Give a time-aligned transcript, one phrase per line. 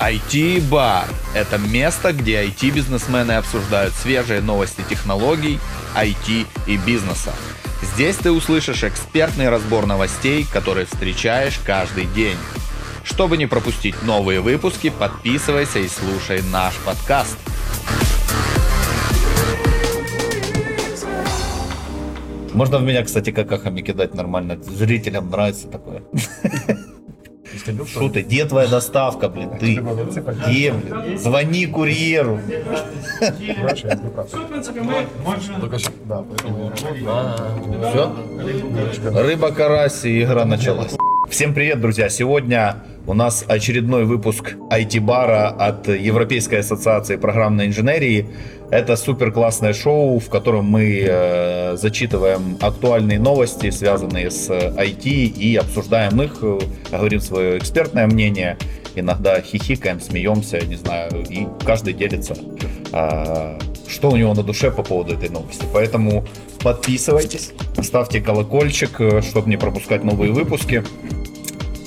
[0.00, 5.58] IT-бар– это место, где IT-бизнесмены обсуждают свежие новости технологий,
[5.96, 7.32] IT и бизнеса.
[7.82, 12.36] Здесь ты услышишь экспертный разбор новостей, которые встречаешь каждый день.
[13.02, 17.36] Чтобы не пропустить новые выпуски, подписывайся и слушай наш подкаст.
[22.54, 24.62] Можно в меня, кстати, какахами кидать нормально.
[24.62, 26.02] Зрителям нравится такое.
[27.86, 28.22] Что ты?
[28.22, 29.50] Где твоя доставка, блин?
[29.58, 29.76] Ты?
[29.76, 31.18] Где, блин?
[31.18, 32.40] Звони курьеру.
[37.90, 38.16] Все?
[39.10, 40.96] Рыба, карась и игра началась.
[41.30, 42.08] Всем привет, друзья!
[42.08, 48.30] Сегодня у нас очередной выпуск IT-бара от Европейской ассоциации программной инженерии.
[48.70, 55.56] Это супер классное шоу, в котором мы э, зачитываем актуальные новости, связанные с IT, и
[55.56, 56.58] обсуждаем их, э,
[56.90, 58.56] говорим свое экспертное мнение,
[58.94, 62.34] иногда хихикаем, смеемся, не знаю, и каждый делится,
[62.92, 65.66] э, что у него на душе по поводу этой новости.
[65.74, 66.24] Поэтому
[66.62, 70.84] подписывайтесь, ставьте колокольчик, э, чтобы не пропускать новые выпуски.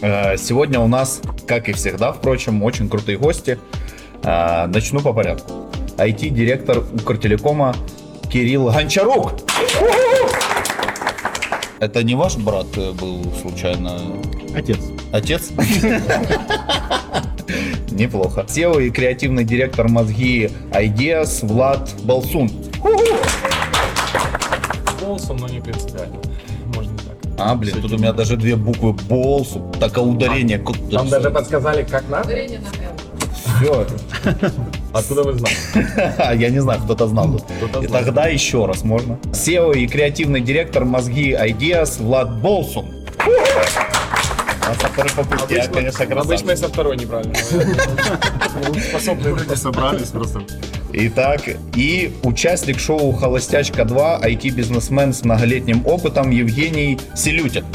[0.02, 3.59] Э, сегодня у нас, как и всегда, впрочем, очень крутые гости.
[4.23, 5.69] Э, начну по порядку.
[5.97, 7.75] IT-директор Укртелекома
[8.31, 9.33] Кирилл Гончарук.
[11.80, 12.67] Это не ваш брат
[13.00, 13.97] был случайно?
[14.56, 14.78] Отец.
[15.11, 15.52] Отец?
[17.91, 18.45] Неплохо.
[18.47, 22.50] SEO и креативный директор мозги Ideas Влад Балсун.
[25.02, 26.17] Болсом, но не принципиально.
[26.75, 27.17] Можно так.
[27.38, 29.71] А, блин, тут у меня даже две буквы Болсу.
[29.80, 30.63] Так, а ударение...
[30.91, 32.27] Там даже подсказали, как надо.
[32.30, 32.67] Ударение на.
[33.59, 33.88] Все.
[34.94, 35.59] Откуда вы знаете?
[36.41, 37.27] Я не знаю, кто-то знал.
[37.57, 38.03] Кто-то И знал.
[38.03, 39.17] тогда еще раз можно.
[39.31, 42.85] SEO и креативный директор мозги Ideas Влад Болсун.
[44.63, 46.57] А со второй попытки, я, конечно, Обычно красавчик.
[46.57, 47.33] со второй неправильно.
[48.89, 50.41] Способные люди собрались просто.
[50.94, 51.42] Итак,
[51.75, 57.66] и участник шоу «Холостячка 2», IT-бизнесмен с многолетним опытом Евгений Селютин.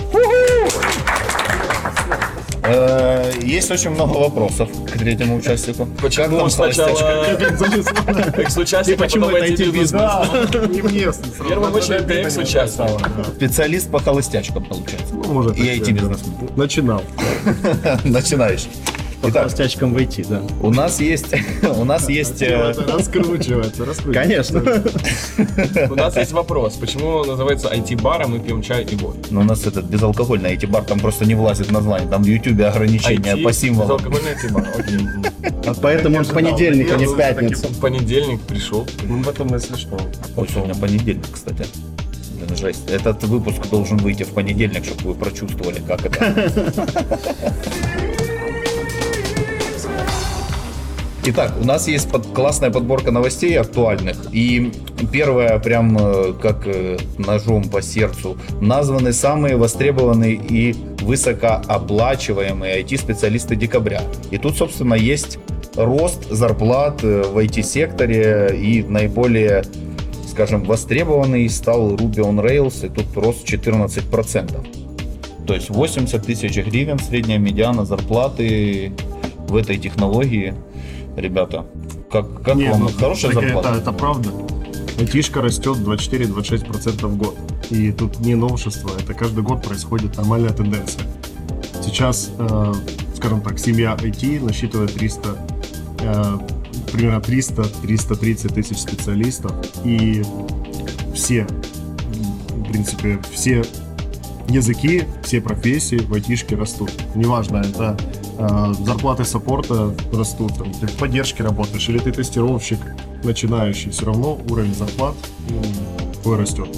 [2.68, 5.86] Э, Есть очень много вопросов к третьему участнику.
[5.86, 6.84] Как Почему там «Холостячка»?
[6.84, 9.92] сначала экс-участник, Почему это IT-бизнес?
[10.02, 11.16] IT-бизнес?
[11.38, 12.90] В первую очередь ты экс-участник.
[13.36, 15.14] Специалист по холостячкам, получается.
[15.14, 16.16] Ну, может, И да.
[16.56, 17.02] Начинал.
[18.04, 18.68] Начинающий.
[19.26, 20.40] По Итак, холостячкам войти, да.
[20.62, 24.12] у нас есть, у нас есть, э, Раскручивается, раскручивается.
[24.12, 24.62] Конечно.
[25.90, 26.74] У нас есть вопрос.
[26.74, 29.18] Почему называется IT-бар, а мы пьем чай и воду?
[29.30, 33.36] ну, у нас этот безалкогольный IT-бар, там просто не влазит название, там в Ютубе ограничения
[33.36, 33.96] по символам.
[33.98, 35.52] Безалкогольный IT-бар, окей.
[35.66, 37.66] А Поэтому в понедельник, а не в пятницу.
[37.66, 38.86] В понедельник пришел.
[39.02, 39.98] Ну, в этом если что.
[40.36, 41.66] Сегодня понедельник, кстати.
[42.36, 42.88] Блин, жесть.
[42.88, 46.52] Этот выпуск должен выйти в понедельник, чтобы вы прочувствовали, как это.
[51.28, 54.16] Итак, у нас есть под- классная подборка новостей актуальных.
[54.30, 54.70] И
[55.10, 64.02] первое, прям э, как э, ножом по сердцу, названы самые востребованные и высокооплачиваемые IT-специалисты декабря.
[64.30, 65.40] И тут, собственно, есть
[65.74, 69.64] рост зарплат э, в IT-секторе и наиболее
[70.30, 74.66] скажем, востребованный стал Ruby on Rails, и тут рост 14%.
[75.44, 78.92] То есть 80 тысяч гривен средняя медиана зарплаты
[79.48, 80.54] в этой технологии.
[81.16, 81.64] Ребята,
[82.10, 82.80] как, как Не, вам?
[82.82, 83.70] ну, Хорошая зарплата?
[83.70, 84.30] Это, это правда.
[84.98, 87.36] Айтишка растет 24-26% в год.
[87.70, 91.04] И тут не новшество, это каждый год происходит нормальная тенденция.
[91.82, 92.74] Сейчас, э,
[93.16, 95.36] скажем так, семья IT насчитывает 300,
[96.00, 96.38] э,
[96.92, 99.52] примерно 300-330 тысяч специалистов.
[99.84, 100.22] И
[101.14, 101.46] все,
[102.50, 103.64] в принципе, все
[104.48, 106.90] языки, все профессии в айтишке растут.
[107.14, 107.96] Неважно, это
[108.38, 112.78] э, зарплаты саппорта растут, там, ты в поддержке работаешь, или ты тестировщик
[113.24, 115.14] начинающий, все равно уровень зарплат
[115.48, 115.62] м,
[116.22, 116.68] твой растет.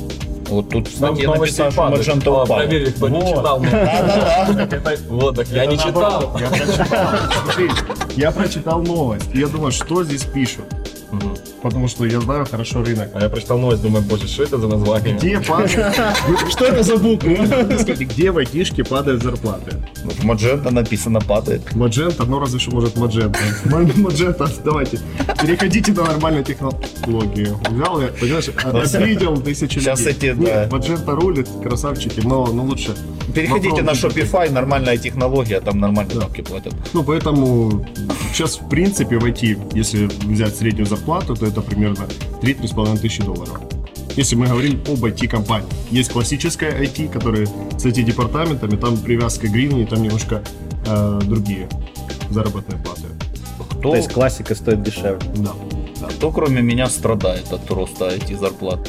[0.48, 2.06] Вот тут статье Новости написано, что падают.
[2.08, 2.56] Magento А, упал.
[2.58, 3.60] Проверили, кто не читал.
[5.10, 6.38] Вот, так я не читал.
[6.40, 7.08] Я прочитал.
[8.16, 9.28] Я прочитал новость.
[9.34, 10.64] И я думаю, что здесь пишут?
[11.10, 11.36] Мгм.
[11.62, 13.10] Потому что я знаю хорошо рынок.
[13.14, 15.16] А я прочитал новость, думаю, боже, что это за название?
[15.16, 15.70] Где падают...
[16.50, 17.34] Что это за буквы?
[17.98, 19.76] Где в айтишке падают зарплаты?
[20.04, 21.74] Ну, В Magento написано падает.
[21.74, 23.38] Маджента, ну разве что может Маджента.
[23.64, 25.00] Маджента, давайте.
[25.40, 27.58] Переходите на нормальную технологию.
[27.70, 30.30] Взял я, понимаешь, обидел тысячи Сейчас людей.
[30.30, 30.76] эти, Нет, да.
[30.76, 32.94] Маджента рулит, красавчики, но, но лучше.
[33.42, 33.90] Переходите на.
[33.90, 36.74] Shopify, нормальная технология, там нормальные бабки платят.
[36.92, 37.84] Ну, поэтому
[38.32, 42.06] сейчас, в принципе, в IT, если взять среднюю зарплату, то это примерно
[42.42, 43.60] 3-3,5 тысячи долларов.
[44.16, 45.68] Если мы говорим об IT-компании.
[45.90, 50.42] Есть классическая IT, которые с IT-департаментами, там привязка к гривне, там немножко
[50.86, 51.68] э, другие
[52.30, 53.02] заработные платы.
[53.70, 55.20] Кто, То есть классика стоит дешевле.
[55.36, 55.52] Да.
[56.08, 58.88] кто кроме меня страдает от роста IT-зарплат?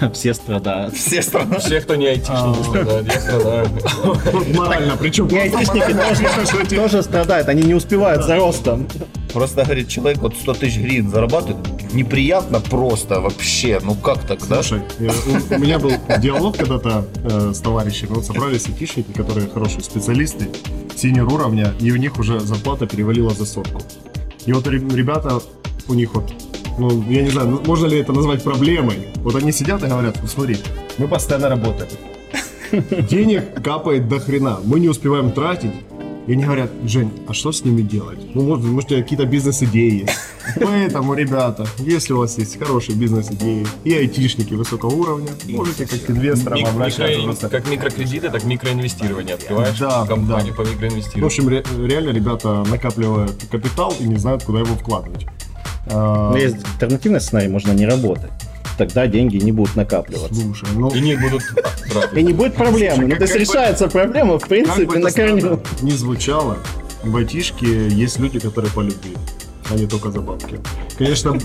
[0.12, 0.94] Все страдают.
[0.94, 1.58] Все страны.
[1.58, 3.68] Все, кто не айтишники, страдают, я страдаю.
[4.54, 8.86] Морально, причем И айтишники тоже, тоже страдают, они не успевают за ростом.
[9.32, 11.92] Просто, говорит, человек вот 100 тысяч гривен зарабатывает.
[11.92, 13.80] Неприятно просто вообще.
[13.82, 14.62] Ну как так, да?
[14.62, 15.10] Слушай, э,
[15.50, 18.10] у, меня был диалог когда-то э, с товарищами.
[18.10, 20.48] Вот собрались айтишники, которые хорошие специалисты,
[20.96, 23.80] синер уровня, и у них уже зарплата перевалила за сотку.
[24.44, 25.40] И вот ре- ребята,
[25.88, 26.32] у них вот,
[26.78, 28.96] ну, я не знаю, ну, можно ли это назвать проблемой.
[29.16, 30.56] Вот они сидят и говорят, ну смотри,
[30.98, 31.90] мы постоянно работаем.
[33.10, 35.72] Денег капает до хрена, мы не успеваем тратить.
[36.28, 38.18] И они говорят, Жень, а что с ними делать?
[38.32, 40.12] Ну, может, может, у тебя какие-то бизнес-идеи есть.
[40.60, 46.10] Поэтому, ребята, если у вас есть хорошие бизнес-идеи и айтишники высокого уровня, можете как к
[46.10, 47.48] инвесторам обращаться.
[47.48, 49.34] Как микрокредиты, так микроинвестирование.
[49.34, 50.62] Открываешь Да, компанию да.
[50.62, 51.26] по В микроинвестированию.
[51.26, 55.26] общем, ре- реально ребята накапливают капитал и не знают, куда его вкладывать.
[55.86, 58.30] А, Но есть альтернативный сценарий, можно не работать.
[58.78, 60.34] Тогда деньги не будут накапливаться.
[60.34, 61.42] Слушай, ну, И не будут
[62.14, 63.06] И не будет проблемы.
[63.06, 65.60] Ну, то есть решается проблема, в принципе, на корню.
[65.82, 66.56] не звучало,
[67.04, 69.16] в айтишке есть люди, которые по любви,
[69.70, 70.60] а не только за бабки.
[70.96, 71.38] Конечно,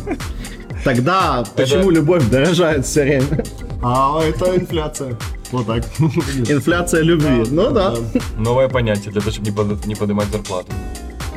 [0.83, 3.43] Тогда почему любовь дорожает все время?
[3.81, 5.17] а это инфляция.
[5.51, 5.83] Вот так.
[5.99, 7.43] Инфляция любви.
[7.49, 7.95] Ну да.
[8.37, 9.49] Новое понятие для того, чтобы
[9.85, 10.71] не поднимать зарплату.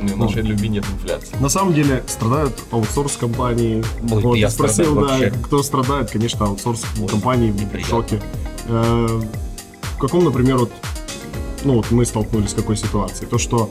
[0.00, 1.36] В нашей любви нет инфляции.
[1.40, 3.84] На самом деле страдают аутсорс-компании.
[4.10, 5.30] Ой, Вот, я спросил, да, вообще.
[5.30, 8.20] кто страдает, конечно, аутсорс-компании в шоке.
[8.66, 9.20] Э,
[9.96, 10.72] В каком, например, вот,
[11.64, 13.28] ну вот мы столкнулись с какой ситуацией?
[13.28, 13.70] То, что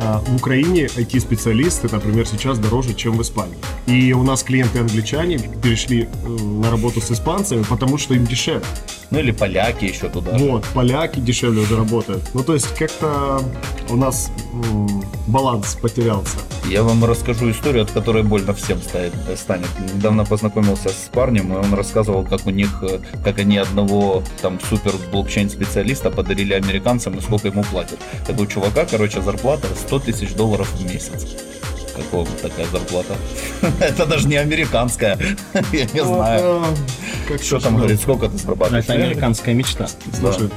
[0.00, 3.56] в Украине IT-специалисты, например, сейчас дороже, чем в Испании.
[3.86, 8.64] И у нас клиенты-англичане перешли э, на работу с испанцами, потому что им дешевле.
[9.10, 10.30] Ну или поляки еще туда.
[10.38, 12.22] Вот, поляки дешевле уже работают.
[12.32, 13.42] Ну, то есть как-то
[13.88, 16.38] у нас м, баланс потерялся.
[16.68, 19.12] Я вам расскажу историю, от которой больно всем станет.
[19.36, 19.68] станет.
[19.94, 24.60] Недавно познакомился с парнем, и он рассказывал, как у них, э, как они одного там
[24.68, 27.98] супер блокчейн специалиста подарили американцам и сколько ему платят.
[28.26, 31.34] Так у чувака, короче, зарплата 100 тысяч долларов в месяц.
[31.96, 33.16] Как вам такая зарплата?
[33.80, 35.18] Это даже не американская.
[35.72, 36.64] Я не знаю.
[37.42, 38.84] Что там говорит, сколько ты зарабатываешь?
[38.84, 39.88] Это американская мечта.
[40.16, 40.48] Слушай,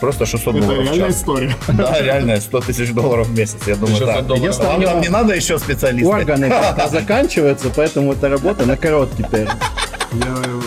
[0.00, 1.54] Просто 600 это долларов в реальная история.
[1.68, 3.58] Да, реально, 100 тысяч долларов в месяц.
[3.66, 4.26] Я думаю, 600 так.
[4.26, 4.42] долларов.
[4.42, 6.08] Единственное, там него не надо еще специалисты?
[6.08, 6.50] органы
[6.90, 9.50] заканчиваются, поэтому эта работа на короткий период.
[10.12, 10.60] Э,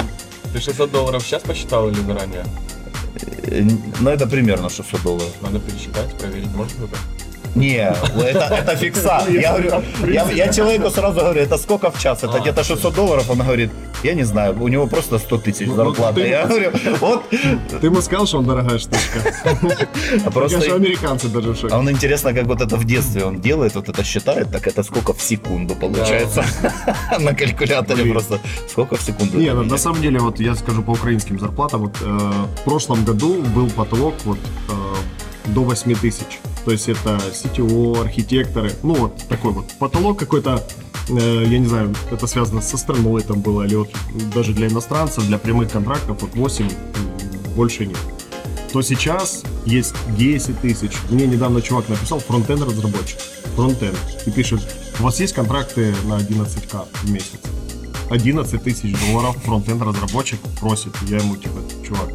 [0.53, 2.45] Ты 600 долларов сейчас посчитал или заранее?
[3.47, 3.63] Э,
[3.99, 5.33] Ну, это примерно 600 долларов.
[5.41, 6.97] Надо пересчитать, проверить, может кто-то?
[7.55, 7.93] Не,
[8.29, 9.23] это, это фикса.
[9.29, 12.23] Я, говорю, я, я человеку сразу говорю, это сколько в час?
[12.23, 13.29] Это А, где-то 600 долларов.
[13.29, 13.69] Он говорит,
[14.03, 16.13] я не знаю, у него просто 100 тысяч Ну, зарплата.
[16.21, 16.71] ты- Я говорю,
[17.01, 17.23] вот,
[17.81, 19.19] Ты ему сказал, что он дорогая штучка.
[20.25, 20.75] а Просто просто...
[20.75, 21.75] американцы даже в А шоке.
[21.75, 25.13] он интересно, как вот это в детстве он делает, вот это считает, так это сколько
[25.13, 26.43] в секунду получается
[27.19, 28.39] на калькуляторе просто.
[28.69, 29.37] Сколько в секунду?
[29.37, 31.81] Не, это на, самом деле, вот я скажу по украинским зарплатам.
[31.81, 32.31] Вот э,
[32.61, 34.37] в прошлом году был потолок вот
[34.69, 36.39] э, до 8 тысяч.
[36.65, 38.71] То есть это CTO, архитекторы.
[38.83, 40.63] Ну вот такой вот потолок какой-то.
[41.09, 43.89] э, я не знаю, это связано со страной там было, или вот
[44.35, 46.71] даже для иностранцев, для прямых контрактов вот 8 м,
[47.55, 47.97] больше нет.
[48.71, 50.91] То сейчас есть 10 тысяч.
[51.09, 53.17] Мне недавно чувак написал, фронтенд разработчик.
[53.55, 53.97] Фронтенд.
[54.25, 54.61] И пишет,
[54.99, 57.39] у вас есть контракты на 11к в месяц?
[58.09, 60.93] 11 тысяч долларов фронтенд разработчик просит.
[61.07, 62.09] Я ему типа, чувак,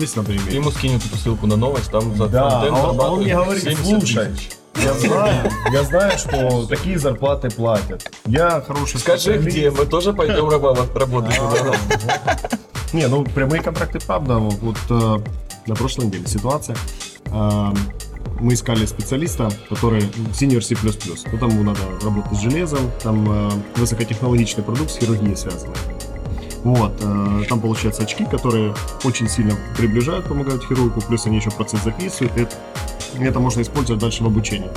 [0.00, 0.52] совесть иметь.
[0.54, 3.34] ему скинь вот эту ссылку на новость, там за Да, а он- а он мне
[3.34, 4.28] говорит, 70 слушай.
[4.82, 8.10] Я знаю, я знаю, что такие зарплаты платят.
[8.26, 9.48] Я хороший Скажи, специалист.
[9.48, 11.38] где, мы тоже пойдем работать.
[12.92, 14.38] Не, ну прямые контракты, правда.
[14.38, 15.18] Вот э,
[15.66, 16.76] на прошлой неделе ситуация.
[17.26, 17.72] Э,
[18.40, 20.74] мы искали специалиста, который senior C++.
[21.32, 25.74] Ну, там ему надо работать с железом, там э, высокотехнологичный продукт с хирургией связанный.
[26.64, 31.82] Вот, э, там получаются очки, которые очень сильно приближают, помогают хирургу, плюс они еще процесс
[31.82, 32.54] записывают, это,
[33.18, 34.70] это можно использовать дальше в обучении.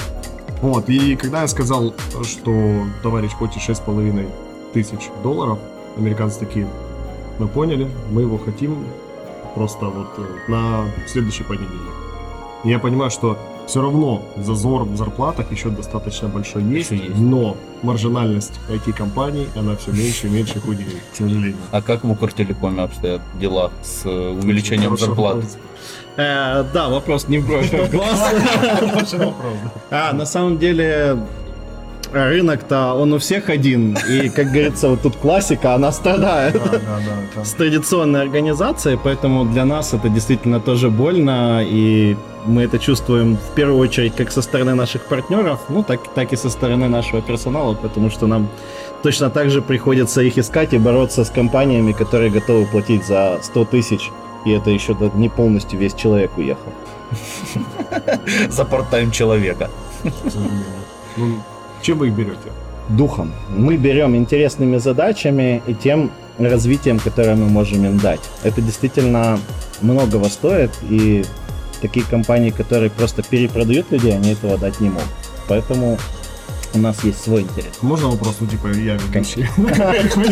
[0.62, 4.30] Вот, и когда я сказал, что товарищ хочет 6,5
[4.74, 5.60] тысяч долларов,
[5.96, 6.68] американцы такие,
[7.38, 8.88] мы поняли, мы его хотим
[9.54, 11.94] просто вот э, на следующий понедельник.
[12.64, 17.18] И я понимаю, что все равно зазор в зарплатах еще достаточно большой есть, Еще есть.
[17.18, 21.56] но маржинальность IT-компаний, она все меньше и меньше худеет, к сожалению.
[21.72, 25.36] А как в Укртелекоме обстоят дела с э, увеличением зарплат?
[25.36, 25.58] вопрос.
[26.18, 28.34] Э, Да, вопрос не в бровь, а в глаз.
[29.92, 31.18] А, на самом деле,
[32.16, 33.98] рынок-то он у всех один.
[34.10, 36.54] И, как говорится, вот тут классика, она страдает.
[36.54, 37.00] Да, да,
[37.36, 37.44] да.
[37.44, 43.56] С традиционной организацией, поэтому для нас это действительно тоже больно, и мы это чувствуем в
[43.56, 47.74] первую очередь как со стороны наших партнеров, ну так, так и со стороны нашего персонала,
[47.74, 48.48] потому что нам
[49.04, 53.66] точно так же приходится их искать и бороться с компаниями, которые готовы платить за 100
[53.66, 54.12] тысяч,
[54.46, 56.72] и это еще не полностью весь человек уехал.
[58.50, 59.70] За порт-тайм человека.
[61.18, 61.40] Ну,
[61.86, 62.52] чем вы их берете?
[62.90, 63.32] духом.
[63.50, 68.20] Мы берем интересными задачами и тем развитием, которое мы можем им дать.
[68.44, 69.40] Это действительно
[69.82, 71.26] многого стоит, и
[71.82, 75.10] такие компании, которые просто перепродают людей, они этого дать не могут.
[75.48, 75.98] Поэтому
[76.74, 77.82] у нас есть свой интерес.
[77.82, 79.48] Можно вопрос, ну, типа, я ведущий?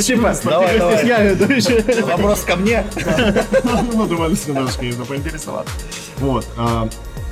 [0.02, 1.08] Типа, Давай, давай.
[1.08, 2.02] я ведущий.
[2.02, 2.84] Вопрос ко мне.
[3.94, 5.74] Ну, думались немножко поинтересоваться.
[6.20, 6.46] Вот.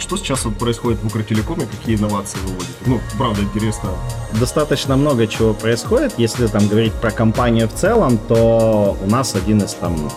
[0.01, 1.67] Что сейчас вот происходит в Укртелекоме?
[1.67, 2.73] Какие инновации вы вводите?
[2.87, 3.91] Ну, правда, интересно.
[4.39, 6.15] Достаточно много чего происходит.
[6.17, 10.09] Если там говорить про компанию в целом, то у нас один из там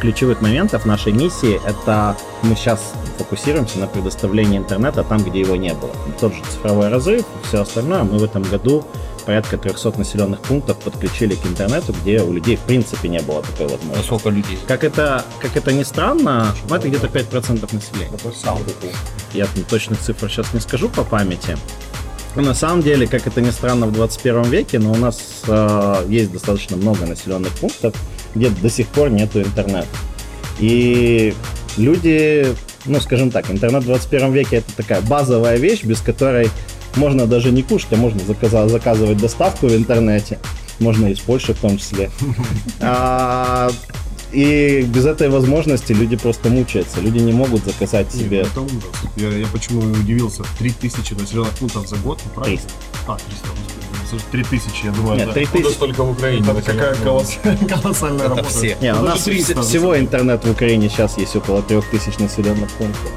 [0.00, 5.74] ключевых моментов нашей миссии это мы сейчас фокусируемся на предоставлении интернета там, где его не
[5.74, 5.90] было.
[6.20, 8.04] Тот же цифровой разрыв, все остальное.
[8.04, 8.84] Мы в этом году
[9.30, 13.68] порядка 300 населенных пунктов подключили к интернету, где у людей в принципе не было такой
[13.68, 14.06] возможности.
[14.06, 14.58] Сколько людей?
[14.66, 18.18] Как это, как это ни странно, ну, это где-то 5% населения.
[19.32, 21.56] Я точных цифр сейчас не скажу по памяти.
[22.34, 26.32] На самом деле, как это ни странно, в 21 веке, но у нас э, есть
[26.32, 27.94] достаточно много населенных пунктов,
[28.34, 29.86] где до сих пор нету интернета.
[30.58, 31.36] И
[31.76, 32.48] люди,
[32.84, 36.50] ну, скажем так, интернет в 21 веке это такая базовая вещь, без которой
[36.96, 40.38] можно даже не кушать, а можно заказа- заказывать доставку в интернете.
[40.78, 42.10] Можно из Польши в том числе.
[42.80, 43.70] А,
[44.32, 47.00] и без этой возможности люди просто мучаются.
[47.00, 48.84] Люди не могут заказать себе Нет, это ужас.
[49.16, 50.44] Я, я почему удивился.
[50.58, 52.60] 3000 населенных пунктов за год, ну, правильно?
[52.60, 52.74] 300.
[53.08, 53.48] А, 300.
[53.48, 54.06] господи.
[54.08, 55.32] Слушай, 3000, я думаю, Нет, да.
[55.34, 55.56] 3000.
[55.56, 56.46] Откуда столько в Украине?
[56.48, 58.48] Это какая колосс- колоссальная Это работа.
[58.48, 58.76] все.
[58.80, 62.70] Не, у нас даже 300, вс- всего интернет в Украине сейчас есть около 3000 населенных
[62.72, 63.10] пунктов.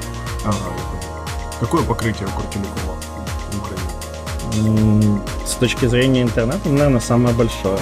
[0.45, 1.59] Ага, я понял.
[1.59, 2.67] Какое покрытие Украине?
[2.85, 2.97] М,
[5.45, 7.77] С точки зрения интернета, наверное, самое большое.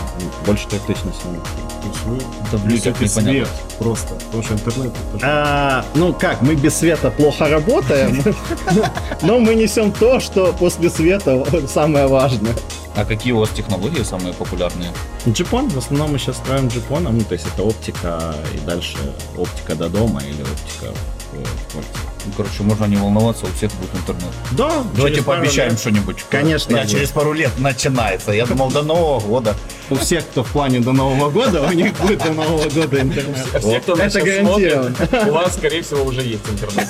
[0.45, 1.81] Больше 3000 населенных пунктов.
[1.81, 2.17] То есть вы
[2.51, 3.45] Да людях несете непонятно.
[3.55, 4.13] свет просто.
[4.15, 5.25] Потому что интернет это же...
[5.25, 8.23] А, ну как, мы без света плохо работаем,
[9.21, 12.53] но мы несем то, что после света самое важное.
[12.95, 14.91] А какие у вас технологии самые популярные?
[15.27, 18.97] Джипон, в основном мы сейчас строим джипоном, ну то есть это оптика и дальше
[19.37, 20.93] оптика до дома или оптика
[21.31, 22.10] в в квартире.
[22.25, 24.31] Ну, короче, можно не волноваться, у всех будет интернет.
[24.51, 26.25] Да, Давайте пообещаем лет что-нибудь.
[26.29, 28.31] Конечно, Я через пару лет начинается.
[28.31, 29.55] Я думал, до Нового года.
[29.89, 33.47] У всех, кто в плане до Нового года, у них будет до Нового года интернет.
[33.59, 34.95] Все, кто Это гарантированно.
[35.27, 36.87] у вас, скорее всего, уже есть интернет.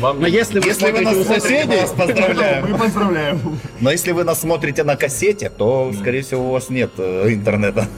[0.00, 2.70] Вам Но если вы Если вы нас у соседей, мы вас поздравляем.
[2.70, 3.58] Мы поздравляем.
[3.80, 7.88] Но если вы нас смотрите на кассете, то, скорее всего, у вас нет э, интернета.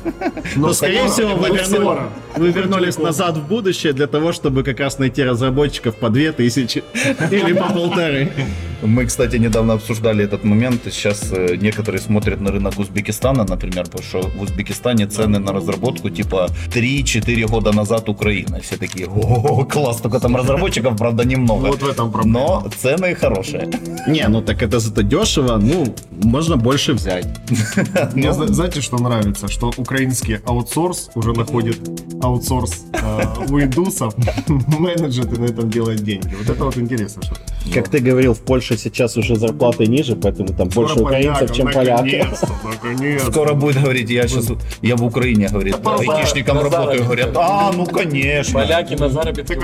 [0.54, 1.98] Но, скорее всего, вы, Ну,
[2.36, 6.84] вы вернулись назад в будущее для того, чтобы как раз найти разработчиков по 2000
[7.30, 8.32] или по полторы.
[8.82, 10.82] Мы, кстати, недавно обсуждали этот момент.
[10.84, 16.10] Сейчас э, некоторые смотрят на рынок Узбекистана, например, потому что в Узбекистане цены на разработку
[16.10, 18.60] типа 3-4 года назад Украина.
[18.60, 21.66] Все такие, о, класс, только там разработчиков, правда, немного.
[21.66, 22.38] Вот в этом проблема.
[22.38, 23.68] Но цены хорошие.
[24.06, 27.26] Не, ну так это зато дешево, ну, можно больше взять.
[28.14, 29.48] Мне зна- знаете, что нравится?
[29.48, 31.78] Что украинский аутсорс уже находит
[32.22, 34.14] аутсорс э, у индусов,
[34.48, 36.32] менеджеры на этом делают деньги.
[36.38, 37.22] Вот это вот интересно.
[37.22, 37.34] Что
[37.74, 41.56] Как ты говорил, в Польше сейчас уже зарплаты ниже, поэтому там больше Скоро украинцев, полякам,
[41.56, 43.30] чем поляков.
[43.30, 44.50] Скоро будет говорить, я сейчас,
[44.82, 48.60] я в Украине, говорит, айтишником на работаю, говорят, а, ну конечно.
[48.60, 49.54] Поляки на заработки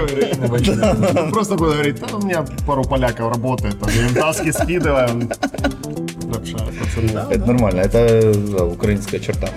[0.48, 1.16] возьмут.
[1.16, 5.30] Он Просто будет говорить, да, у меня пару поляков работает, я им таски скидываем.
[7.30, 9.48] Это нормально, это да, украинская черта.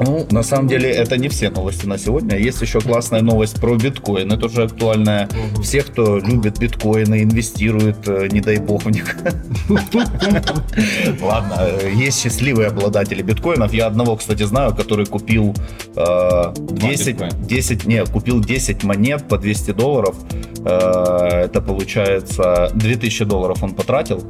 [0.00, 2.36] Ну, на самом деле, это не все новости на сегодня.
[2.36, 4.30] Есть еще классная новость про биткоин.
[4.32, 5.28] Это уже актуальная
[5.62, 9.16] всех, кто любит биткоины, инвестирует, э, не дай бог в них.
[11.22, 13.72] Ладно, э, есть счастливые обладатели биткоинов.
[13.72, 15.54] Я одного, кстати, знаю, который купил
[15.96, 17.32] э, 10, биткоина.
[17.46, 20.16] 10, не, купил 10 монет по 200 долларов.
[20.64, 24.22] Э, Это получается 2000 долларов он потратил.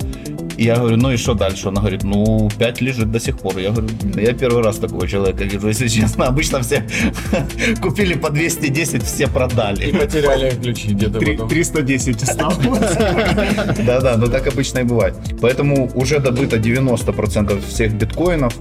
[0.57, 1.69] И я говорю, ну и что дальше?
[1.69, 3.59] Он говорит, ну 5 лежит до сих пор.
[3.59, 6.27] Я говорю, «Блин, я первый раз такого человека вижу, если честно.
[6.27, 6.87] Обычно все
[7.83, 9.91] купили по 210, все И продали.
[9.93, 11.49] потеряли ключи где-то Три- потом.
[11.49, 12.57] 310 осталось.
[13.87, 15.15] Да-да, но так обычно и бывает.
[15.41, 18.55] Поэтому уже добыто 90% всех биткоинов.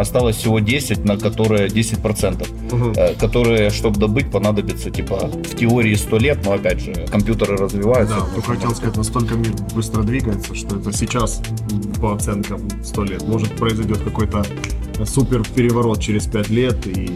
[0.00, 2.92] Осталось всего 10, на которые 10%, Мгм.
[2.96, 8.16] э, которые, чтобы добыть, понадобится, типа, в теории 100 лет, но, опять же, компьютеры развиваются.
[8.16, 11.42] Да, только хотел сказать, настолько мир быстро двигается, что это сейчас,
[12.00, 14.44] по оценкам 100 лет, может произойдет какой-то
[15.04, 17.10] супер переворот через 5 лет и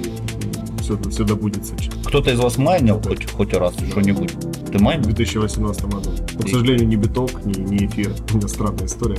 [0.81, 1.75] все, все добудется
[2.07, 4.33] Кто-то из вас майнил хоть, хоть раз что-нибудь?
[4.71, 5.05] Ты в майнил?
[5.05, 6.11] 2018 году.
[6.35, 8.13] Но, к сожалению, ни биток, ни, ни эфир.
[8.33, 9.19] У меня странная история.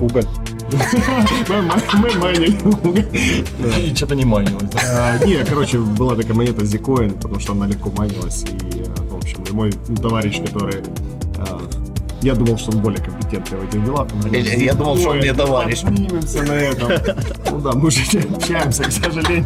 [0.00, 0.24] Уголь.
[1.48, 3.94] Мы ма- мы майнили.
[3.94, 4.62] Что-то не манилось.
[4.72, 5.18] да?
[5.20, 8.44] А, Не, короче, была такая монета Zcoin, потому что она легко майнилась.
[8.44, 10.82] И, э, в общем, мой товарищ, который...
[11.38, 11.60] а,
[12.22, 14.08] Я думал, что он более компетентный в этих делах.
[14.30, 15.80] Я- я думал, что он мне «Zcoin, товарищ».
[15.82, 16.88] Поднимемся на этом.
[17.50, 19.44] Ну да, мы уже не общаемся, к сожалению.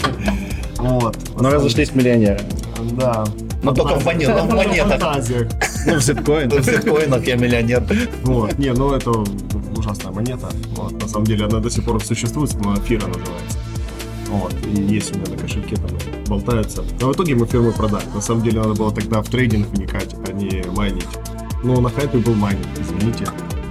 [0.79, 1.17] Вот.
[1.41, 2.41] Но разошлись миллионеры.
[2.93, 3.25] Да.
[3.63, 5.17] Но только в монетах, в монетах.
[5.87, 6.51] Ну, в зиткоин.
[6.51, 7.83] В биткоинах я миллионер.
[8.25, 8.59] Вот.
[8.59, 9.11] Не, ну это
[9.77, 10.49] ужасная монета.
[10.77, 10.93] Вот.
[11.01, 13.59] На самом деле она до сих пор существует, но Фира называется.
[14.29, 14.55] Вот.
[14.67, 15.91] И есть у меня на кошельке там
[16.29, 16.85] болтаются.
[17.01, 18.05] Но в итоге мы фирму продали.
[18.15, 21.07] На самом деле надо было тогда в трейдинг вникать, а не майнить.
[21.63, 23.27] Но на хайпе был майнинг, извините.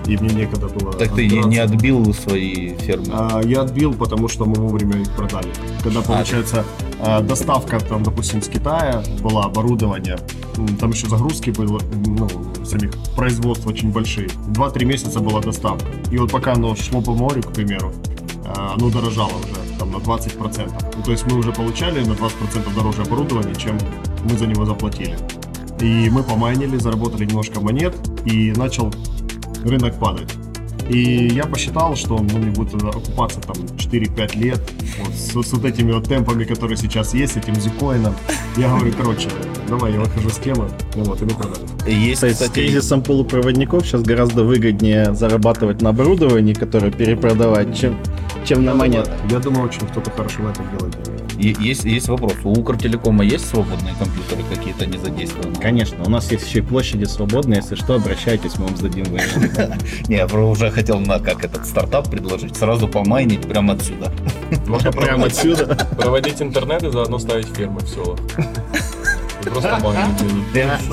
[0.07, 0.93] И мне некогда было...
[0.93, 3.07] Так ты не, отбил свои фермы.
[3.12, 5.50] А, Я отбил, потому что мы вовремя их продали.
[5.83, 6.63] Когда, получается,
[7.00, 10.19] а, доставка, там, допустим, с Китая была оборудование,
[10.79, 12.27] там еще загрузки было, ну,
[12.65, 14.29] самих производств очень большие.
[14.50, 15.88] Два-три месяца была доставка.
[16.12, 17.93] И вот пока оно шло по морю, к примеру,
[18.45, 20.72] а, оно дорожало уже там на 20%.
[20.98, 23.77] Ну, то есть мы уже получали на 20% дороже оборудование, чем
[24.24, 25.17] мы за него заплатили.
[25.81, 27.95] И мы помайнили, заработали немножко монет,
[28.25, 28.93] и начал
[29.63, 30.34] рынок падать.
[30.89, 34.62] И я посчитал, что он ну, мне будет окупаться там 4-5 лет
[35.00, 38.15] вот, с, с вот этими вот темпами, которые сейчас есть, этим зикоином.
[38.55, 39.29] Я говорю, короче,
[39.67, 40.67] давай я выхожу с темы.
[40.95, 41.65] Ну вот, и мы продали.
[41.88, 47.77] Есть, То есть с кстати, кризисом полупроводников сейчас гораздо выгоднее зарабатывать на оборудовании, которое перепродавать,
[47.77, 47.98] чем,
[48.45, 49.13] чем на монетах.
[49.29, 50.95] Я думаю, очень кто-то хорошо в этом делает.
[51.62, 52.34] есть, есть вопрос.
[52.43, 55.62] У Укртелекома есть свободные компьютеры какие-то не задействованные?
[55.62, 59.05] Конечно, у нас есть еще и площади свободные, если что, обращайтесь, мы вам сдадим.
[60.07, 62.55] Не, я уже хотел на как этот стартап предложить.
[62.55, 64.12] Сразу помайнить прямо отсюда.
[64.67, 65.75] Можно Прямо отсюда.
[65.98, 68.19] проводить интернет и заодно ставить фермы в селах.
[69.45, 69.79] Просто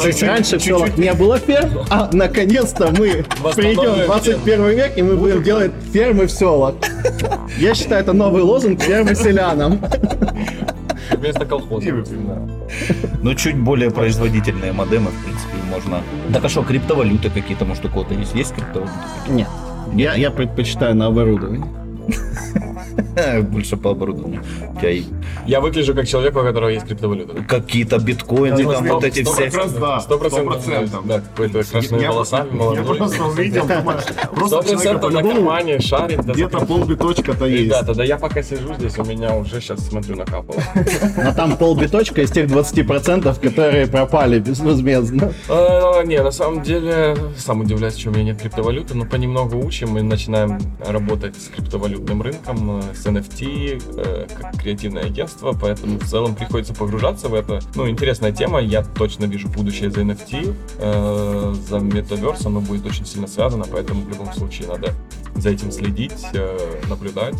[0.00, 4.92] То есть раньше в селах не было ферм, а наконец-то мы придем в 21 век,
[4.96, 6.74] и мы будем делать фермы в селах.
[7.58, 9.80] Я считаю, это новый лозунг фермы селянам.
[11.10, 12.04] Вместо колхоза.
[13.22, 16.00] Ну, чуть более производительные модемы, в принципе, можно...
[16.32, 18.34] Так а что, криптовалюты какие-то, может, у кого-то есть?
[18.34, 18.94] Есть криптовалюты?
[19.28, 19.48] Нет.
[19.94, 21.64] Я, я предпочитаю на оборудовании.
[23.42, 24.42] Больше по оборудованию.
[24.74, 25.04] У тебя и
[25.46, 27.42] Я выгляжу как человек, у которого есть криптовалюта.
[27.44, 29.50] какие-то биткоины, там вот эти все...
[29.50, 30.66] Сто процентов.
[30.66, 31.06] 100%.
[31.06, 32.96] Да, какой-то красными Я, волосами, я молодой.
[32.96, 36.24] просто увидел, просто человека процентов на кармане шарит.
[36.24, 37.64] где-то полбиточка-то есть.
[37.64, 40.60] Ребята, да я пока сижу здесь, у меня уже сейчас смотрю накапало.
[41.16, 45.32] Но там полбиточка из тех 20%, которые пропали безвозмездно.
[45.48, 49.98] Э, Не, на самом деле, сам удивляюсь, что у меня нет криптовалюты, но понемногу учим
[49.98, 55.21] и начинаем работать с криптовалютным рынком, э, с NFT, э, как креативное агентство,
[55.60, 57.60] поэтому в целом приходится погружаться в это.
[57.74, 63.06] Ну, интересная тема, я точно вижу будущее за NFT, э, за Metaverse, оно будет очень
[63.06, 64.92] сильно связано, поэтому в любом случае надо
[65.34, 66.58] за этим следить, э,
[66.88, 67.36] наблюдать.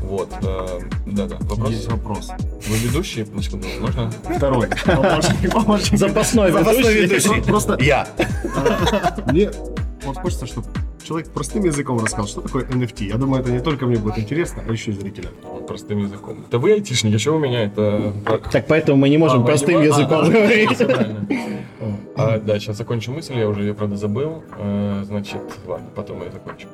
[0.00, 1.70] Вот, э, да-да, вопрос.
[1.70, 2.30] Есть вопрос.
[2.68, 3.24] Вы ведущий?
[3.24, 4.10] На секунду, можно?
[4.36, 4.68] Второй.
[4.84, 5.98] Помощник, помощник.
[5.98, 7.28] Запасной Запасной ведущий.
[7.28, 7.42] ведущий.
[7.42, 8.08] Просто Я.
[9.26, 9.50] мне
[10.04, 10.66] вот хочется, чтобы
[11.04, 13.04] человек простым языком рассказал, что такое NFT.
[13.06, 15.32] Я думаю, это не только мне будет интересно, а еще и зрителям.
[15.68, 16.44] Простым языком.
[16.50, 18.12] Да вы айтишники, что у меня это...
[18.50, 20.78] Так поэтому мы не можем А, простым не- языком а, да, говорить.
[22.16, 24.44] А, да, сейчас закончу мысль, я уже ее, правда, забыл.
[24.58, 26.68] Э, Значит, ладно, потом я закончу.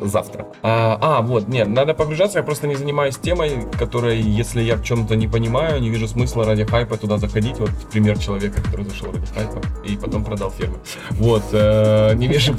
[0.00, 0.46] Завтра.
[0.62, 4.84] А, а, вот, нет, надо погружаться, я просто не занимаюсь темой, которой, если я в
[4.84, 7.58] чем-то не понимаю, не вижу смысла ради хайпа туда заходить.
[7.58, 10.76] Вот пример человека, который зашел ради хайпа и потом продал фирму.
[11.10, 12.54] Вот, э, не вижу...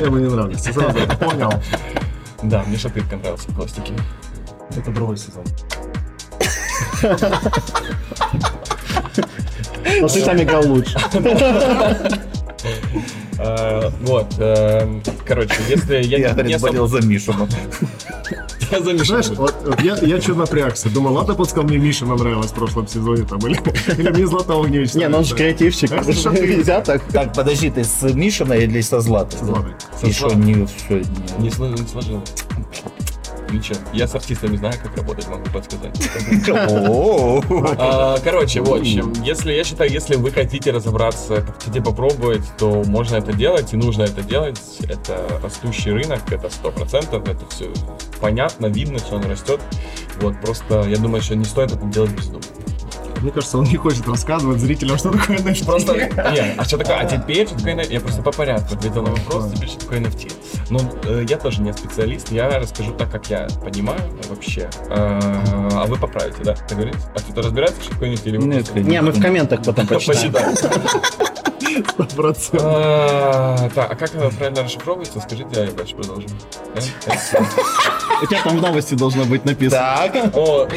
[0.00, 0.72] Я мне не нравится.
[0.72, 1.52] Сразу это понял.
[2.42, 3.92] Да, мне шапирка нравился в пластике.
[4.76, 5.44] Это другой сезон.
[10.00, 10.98] Но ты там играл лучше.
[13.38, 17.34] Э, Вот, э, короче, если я не- болел за Мишу.
[18.74, 20.90] Я за Мишу Знаешь, вот, вот я, я что напрягся.
[20.90, 23.56] Думал, ладно, пускай мне Миша нравилась в прошлом сезоне там, или,
[24.00, 25.90] или мне Злата Огневич Не, ну он же креативщик.
[25.92, 27.02] Нельзя так.
[27.12, 29.38] Так, подожди, ты с Мишиной или со Златой?
[29.38, 29.74] С Златой.
[31.38, 32.43] Не, сло- не сложилось.
[33.54, 35.94] Ничего, я с артистами знаю, как работать, могу подсказать.
[37.78, 43.16] А, Короче, в общем, если я считаю, если вы хотите разобраться, хотите попробовать, то можно
[43.16, 44.60] это делать и нужно это делать.
[44.88, 47.72] Это растущий рынок, это сто процентов, это все
[48.20, 49.60] понятно, видно, что он растет.
[50.20, 52.42] Вот просто я думаю, что не стоит это делать бездумно.
[53.24, 55.64] Мне кажется, он не хочет рассказывать зрителям, что такое NFT.
[55.64, 57.92] Просто, не, а что такое, а теперь что такое NFT?
[57.94, 60.32] Я просто по порядку ответил на вопрос, теперь что такое NFT.
[60.68, 64.68] Ну, э, я тоже не специалист, я расскажу так, как я понимаю вообще.
[64.90, 65.20] Э,
[65.72, 66.98] А вы поправите, да, как говорите?
[67.14, 70.34] А кто-то разбирается, что такое NFT или вы Нет, Не, мы в комментах потом почитаем.
[72.60, 75.18] А, Так, а как правильно расшифровывается?
[75.20, 76.26] Скажите, я дальше продолжу.
[78.22, 79.80] У тебя там в новости должно быть написано.
[80.12, 80.68] Так, О,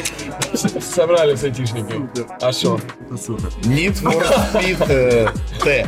[0.52, 2.08] с- собрались айтишники.
[2.40, 2.80] А что?
[3.10, 3.48] Супер.
[3.62, 5.28] Need for Speed э,
[5.62, 5.86] T.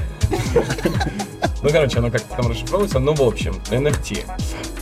[1.63, 4.25] Ну, короче, оно как там расшифровывается, ну, в общем, NFT.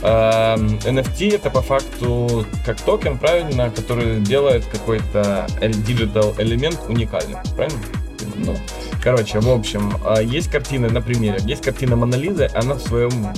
[0.01, 7.79] Эм, NFT это по факту как токен, правильно, который делает какой-то digital элемент уникальным, правильно?
[8.37, 8.55] Ну,
[9.03, 13.11] короче, в общем, э, есть картины на примере, есть картина Моны Лизы, она в своем
[13.27, 13.33] э,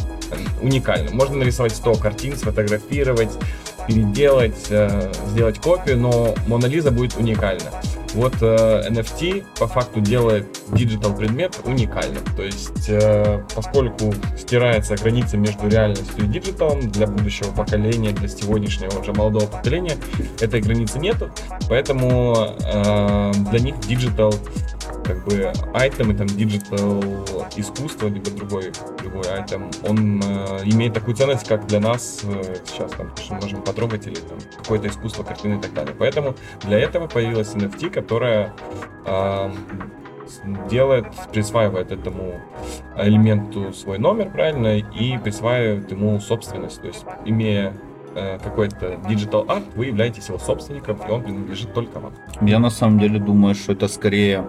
[0.61, 1.09] уникальна.
[1.11, 3.31] Можно нарисовать 100 картин, сфотографировать,
[3.87, 7.71] переделать, э, сделать копию, но Мона Лиза будет уникальна.
[8.13, 12.23] Вот э, NFT по факту делает digital предмет уникальным.
[12.35, 18.27] То есть, э, поскольку стирается граница между реальностью и digital ом для будущего поколения, для
[18.27, 19.95] сегодняшнего уже молодого поколения,
[20.39, 21.29] этой границы нету.
[21.69, 24.33] Поэтому э, для них digital
[25.13, 27.03] как бы item и там digital
[27.57, 28.71] искусство, либо другой
[29.03, 33.41] любой item, он э, имеет такую ценность, как для нас э, сейчас там, что мы
[33.41, 35.93] можем потрогать или там какое-то искусство, картины и так далее.
[35.97, 38.53] Поэтому для этого появилась NFT, которая
[39.05, 42.39] с- делает, присваивает этому
[42.97, 46.81] элементу свой номер, правильно, и присваивает ему собственность.
[46.81, 47.73] То есть, имея
[48.15, 52.13] э, какой-то digital арт, вы являетесь его собственником, и он принадлежит только вам.
[52.41, 54.45] Я на самом деле думаю, что это скорее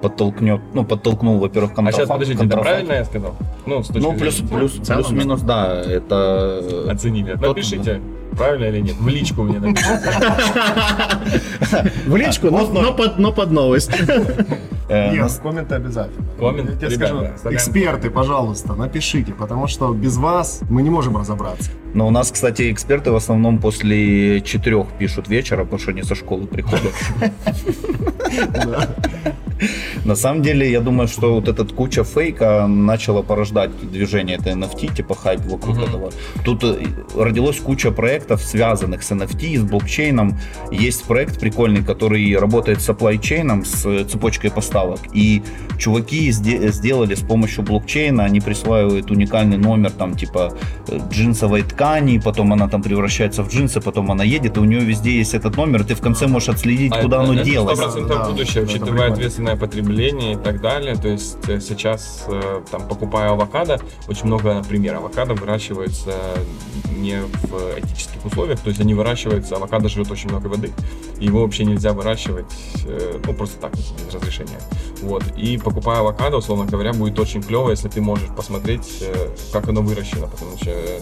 [0.00, 1.96] подтолкнет, ну, подтолкнул, во-первых, А контрафакт.
[2.04, 2.68] сейчас, подождите, это контрафакт.
[2.70, 3.34] правильно я сказал?
[3.66, 6.86] Ну, с точки Ну, плюс, зрения- плюс, целом, плюс-минус, да, это...
[6.90, 7.32] Оценили.
[7.32, 8.00] Тот- Напишите,
[8.36, 8.96] правильно или нет.
[8.96, 10.00] В личку мне напишите.
[12.06, 13.90] В личку, но, но под, но под новость.
[14.88, 16.26] э, Нет, нас- комменты обязательно.
[16.38, 17.56] Коммент, Я тебе ребята, скажу, оставляем.
[17.58, 21.70] эксперты, пожалуйста, напишите, потому что без вас мы не можем разобраться.
[21.94, 26.14] Но у нас, кстати, эксперты в основном после четырех пишут вечера, потому что они со
[26.14, 26.92] школы приходят.
[28.64, 28.88] Да.
[30.04, 34.92] На самом деле, я думаю, что вот эта куча фейка начала порождать движение этой NFT,
[34.96, 35.84] типа хайп вокруг Мгм.
[35.84, 36.10] этого.
[36.44, 36.82] Тут э,
[37.16, 40.36] родилось куча проектов, связанных с NFT, с блокчейном.
[40.72, 44.72] Есть проект прикольный, который работает с supply chain, с цепочкой поставок.
[45.12, 45.42] И
[45.78, 50.52] чуваки сде- сделали с помощью блокчейна, они присваивают уникальный номер, там, типа,
[50.88, 54.80] э, джинсовой ткани, потом она там превращается в джинсы, потом она едет, и у нее
[54.80, 57.44] везде есть этот номер, и ты в конце можешь отследить, А куда это- оно это
[57.44, 57.78] делось.
[57.78, 60.96] 100% Да, будущее, это учитывая ответственное потребление и так далее.
[60.96, 66.12] То есть э, сейчас, э, там, покупая авокадо, очень много, например, авокадо выращивается
[66.96, 70.70] не в этических условиях, то есть они выращиваются, авокадо жрет очень много воды,
[71.18, 72.46] его вообще нельзя выращивать,
[73.26, 74.58] ну, просто так, без разрешения.
[75.02, 75.24] Вот.
[75.36, 79.82] И покупая авокадо, условно говоря, будет очень клево, если ты можешь посмотреть, э, как оно
[79.82, 81.00] выращено, потому что э,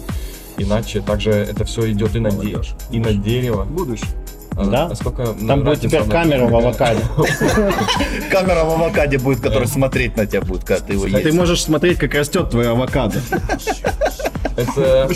[0.59, 2.59] иначе также это все идет и на, де-
[2.91, 3.65] и на дерево.
[3.65, 4.09] Будущее.
[4.57, 4.87] А- Да?
[4.87, 7.01] а сколько Там будет теперь камера в авокадо.
[8.31, 11.35] Камера в авокаде будет, которая смотреть на тебя будет, когда ты его А ты ешь.
[11.35, 13.21] можешь смотреть, как растет твое авокадо.
[14.61, 15.09] Это...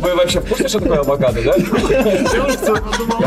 [0.00, 1.54] Вы вообще в курсе, что такое авокадо, да?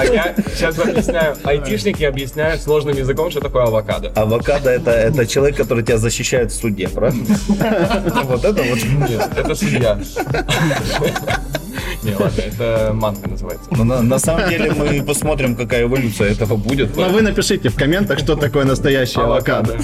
[0.04, 1.36] Я сейчас объясняю.
[1.44, 4.12] Айтишники объясняют сложным языком, что такое авокадо.
[4.16, 7.26] Авокадо это, это человек, который тебя защищает в суде, правильно?
[8.24, 9.10] Вот это вот.
[9.10, 10.00] Нет, это судья.
[12.04, 13.66] Не, ладно, это манго называется.
[13.72, 16.96] Но на, на самом деле мы посмотрим, какая эволюция этого будет.
[16.96, 19.78] Но вы напишите в комментах, что такое настоящее авокадо.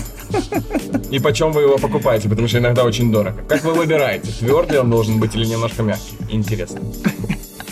[1.12, 3.42] И почем вы его покупаете, потому что иногда очень дорого.
[3.48, 6.16] Как вы выбираете, твердый он должен быть или немножко мягкий?
[6.30, 6.80] Интересно.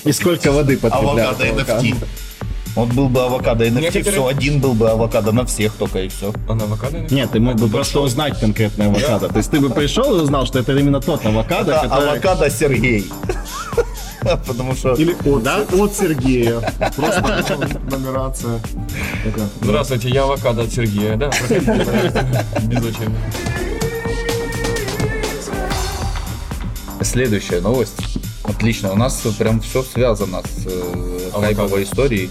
[0.03, 1.61] И сколько воды потребляют Авокадо.
[1.81, 1.95] NFT.
[2.75, 6.09] Вот был бы авокадо NFT, Некоторые- все, один был бы авокадо на всех только и
[6.09, 6.33] все.
[6.49, 6.99] А на авокадо?
[7.09, 9.29] Нет, ты мог бы просто узнать конкретное авокадо.
[9.29, 12.09] То есть ты бы пришел и узнал, что это именно тот авокадо, Это который...
[12.11, 13.05] авокадо Сергей.
[14.47, 16.59] Потому что Или от, от Сергея.
[16.95, 18.59] Просто нумерация.
[19.61, 21.29] Здравствуйте, я авокадо от Сергея, да?
[21.29, 22.45] Проходите, пожалуйста.
[22.63, 23.15] Без очереди.
[27.05, 28.19] следующая новость.
[28.43, 32.29] Отлично, у нас прям все связано с э, хайповой историей.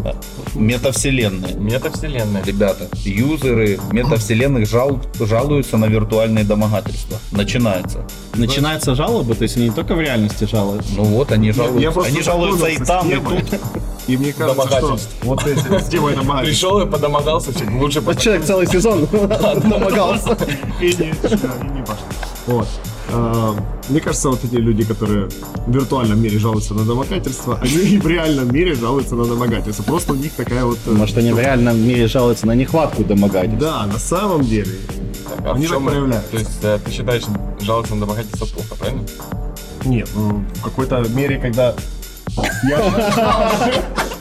[0.00, 0.16] Вот.
[0.54, 1.54] Метавселенная.
[1.54, 2.42] Метавселенная.
[2.44, 7.18] Ребята, юзеры метавселенных жал, жалуются на виртуальные домогательства.
[7.30, 8.06] Начинается.
[8.34, 10.92] Начинаются жалобы, то есть они не только в реальности жалуются.
[10.96, 11.92] Ну вот, они жалуются.
[11.92, 13.60] просто они жалуются и там, и тут.
[14.08, 16.62] И мне кажется, что вот эти с темой домогательств.
[16.62, 20.36] Пришел и подомогался, лучше Вот человек целый сезон домогался.
[20.80, 22.06] И не, и не пошло.
[22.46, 22.68] Вот.
[23.12, 23.54] А,
[23.88, 25.28] Мне кажется, вот эти люди, которые
[25.66, 29.82] в виртуальном мире жалуются на домогательство, они и в реальном мире жалуются на домогательство.
[29.82, 30.78] Просто у них такая вот...
[30.86, 33.60] э, Может, они в реальном мире жалуются на нехватку домогательств.
[33.60, 34.72] Да, на самом деле.
[35.28, 36.30] Так, а Они в чем, так проявляются.
[36.30, 37.24] То есть э, ты считаешь,
[37.60, 39.02] жаловаться на домогательство плохо, правильно?
[39.84, 41.74] Нет, ну, в какой-то мере, когда...
[42.68, 42.78] Я...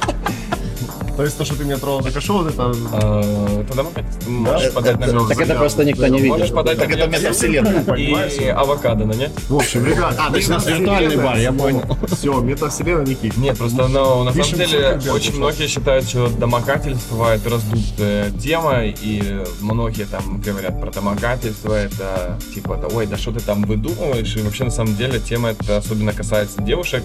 [1.22, 2.74] То есть то, что ты только что, вот это...
[2.94, 4.28] Э, Это домогательство.
[4.32, 5.28] Можешь подать на меня.
[5.28, 6.56] Так это просто никто не Можешь видит.
[6.56, 7.96] подать на Так это метавселенная.
[7.96, 9.32] И авокадо нанять?
[9.48, 10.16] В общем, ребят...
[10.18, 11.84] А, то есть у нас виртуальный бар, я понял.
[12.08, 13.38] Все, метавселенная Никит.
[13.38, 19.44] Нет, просто ну, на самом деле очень многие считают, что домогательство это раздутая тема, и
[19.60, 24.42] многие там говорят про домогательство, это типа, да, ой, да что ты там выдумываешь, и
[24.42, 27.04] вообще на самом деле тема это особенно касается девушек.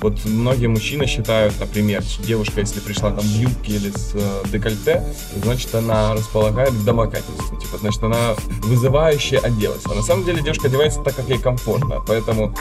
[0.00, 5.02] Вот многие мужчины считают, например, девушка, если пришла там в юбке или с э, декольте,
[5.42, 6.84] значит она располагает к
[7.60, 9.82] типа, значит она вызывающе оделась.
[9.86, 12.54] А на самом деле девушка одевается так, как ей комфортно, поэтому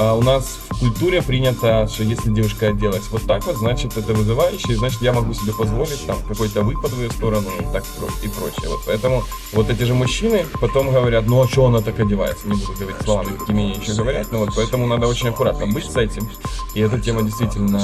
[0.00, 4.14] а у нас в культуре принято, что если девушка оделась вот так вот, значит это
[4.14, 7.82] вызывающе, значит я могу себе позволить там какой-то выпад в ее сторону и так
[8.22, 8.68] и прочее.
[8.68, 12.46] Вот поэтому вот эти же мужчины потом говорят, ну а что она так одевается?
[12.46, 15.96] Не буду говорить словами, какими еще говорят, но вот поэтому надо очень аккуратно быть с
[15.96, 16.30] этим.
[16.74, 17.80] И эта тема действительно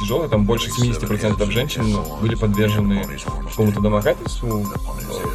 [0.00, 3.04] тяжелая, там больше 70% женщин были подвержены
[3.48, 4.64] какому-то домогательству, э,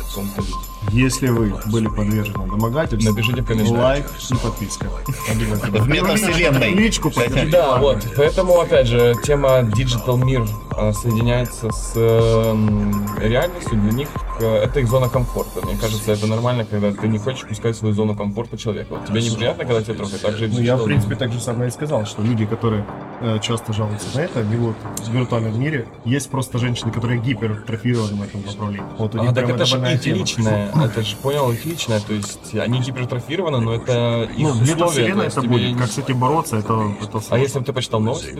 [0.10, 0.54] какому-то виде.
[0.91, 3.84] Если вы были подвержены домогательству, Напишите в комментариях.
[3.84, 4.88] лайк и подписка.
[4.88, 6.73] В метавселенной.
[6.73, 7.12] Личку.
[7.51, 8.06] Да, вот.
[8.15, 10.47] Поэтому, опять же, тема Digital мир
[10.94, 13.80] соединяется с эм, реальностью.
[13.80, 14.10] Для них
[14.40, 15.66] э, это их зона комфорта.
[15.66, 18.88] Мне кажется, это нормально, когда ты не хочешь пускать свою зону комфорта человека.
[18.96, 21.70] Вот тебе неприятно, когда тебя трогают, так же Ну, я, в принципе, так же самое
[21.70, 22.86] и сказал, что люди, которые
[23.22, 28.24] э, часто жалуются на это, живут в виртуальном мире, есть просто женщины, которые гипертрофированы в
[28.24, 28.84] этом направлении.
[28.98, 32.14] Вот у них А, так это же их личное, это же, понял, их личное, то
[32.14, 35.08] есть они гипертрофированы, но это их Ну, условия.
[35.08, 35.78] есть это будет.
[35.78, 38.36] Как с этим бороться, это, это А если бы ты почитал новости?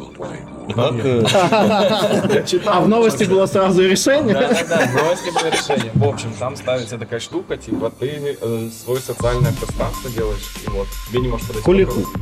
[0.74, 1.24] Как, э,
[2.66, 4.34] А в новости было сразу решение.
[4.34, 5.92] Да-да-да, новости было решение.
[5.94, 10.88] В общем, там ставится такая штука, типа ты э, свое социальное пространство делаешь, и вот
[11.10, 11.66] тебе не можешь подойти.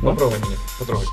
[0.02, 0.10] Да?
[0.10, 1.06] Попробуй меня, потрогай.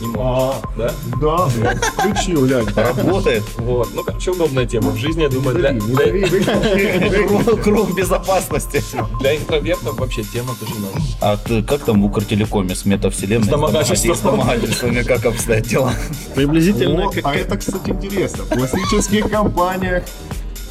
[0.00, 0.20] Не можешь.
[0.20, 0.92] А, Да?
[1.20, 2.66] да, блядь, включил, глянь.
[2.74, 3.42] Работает.
[3.56, 3.88] Вот.
[3.94, 4.90] Ну, короче, удобная тема.
[4.90, 5.72] В жизни, я думаю, для.
[7.62, 8.82] Круг, безопасности.
[9.20, 10.98] для интровертов вообще тема тоже надо.
[11.20, 13.44] А ты как там в Укртелекоме с метавселенной?
[13.44, 15.92] С домогательствами как обстоят дела?
[16.34, 17.10] Приблизительно.
[17.24, 18.44] А это, кстати, интересно.
[18.48, 20.04] В классических компаниях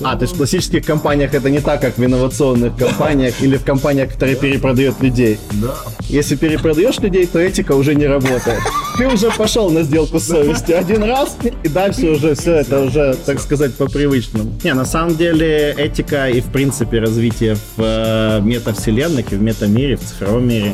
[0.02, 3.64] А, то есть в классических компаниях это не так, как в инновационных компаниях или в
[3.64, 5.40] компаниях, которые перепродают людей.
[5.54, 5.76] Да.
[6.08, 8.60] Если перепродаешь людей, то этика уже не работает.
[8.98, 13.16] Ты уже пошел на сделку с совестью один раз, и дальше уже все это уже,
[13.26, 14.52] так сказать, по привычному.
[14.64, 19.98] Не, на самом деле этика и, в принципе, развитие в э, метавселенных и в метамире,
[19.98, 20.74] в цифровом мире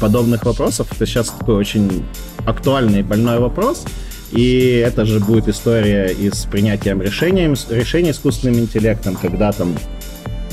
[0.00, 2.04] подобных вопросов, это сейчас такой очень
[2.44, 3.84] актуальный и больной вопрос.
[4.32, 9.74] И это же будет история и с принятием решений, решений искусственным интеллектом, когда там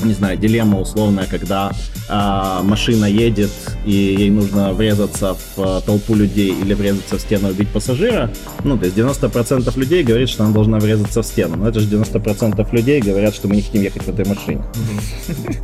[0.02, 1.72] не знаю, дилемма условная, когда
[2.08, 3.50] а, машина едет
[3.86, 8.30] и ей нужно врезаться в а, толпу людей или врезаться в стену и убить пассажира.
[8.62, 11.56] Ну, то есть 90% людей говорит, что она должна врезаться в стену.
[11.56, 14.62] Но это же 90% людей говорят, что мы не хотим ехать в этой машине.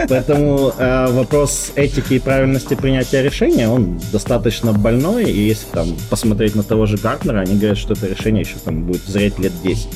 [0.09, 5.31] Поэтому э, вопрос этики и правильности принятия решения, он достаточно больной.
[5.31, 8.85] И если там посмотреть на того же Гартнера, они говорят, что это решение еще там
[8.85, 9.89] будет зреть лет 10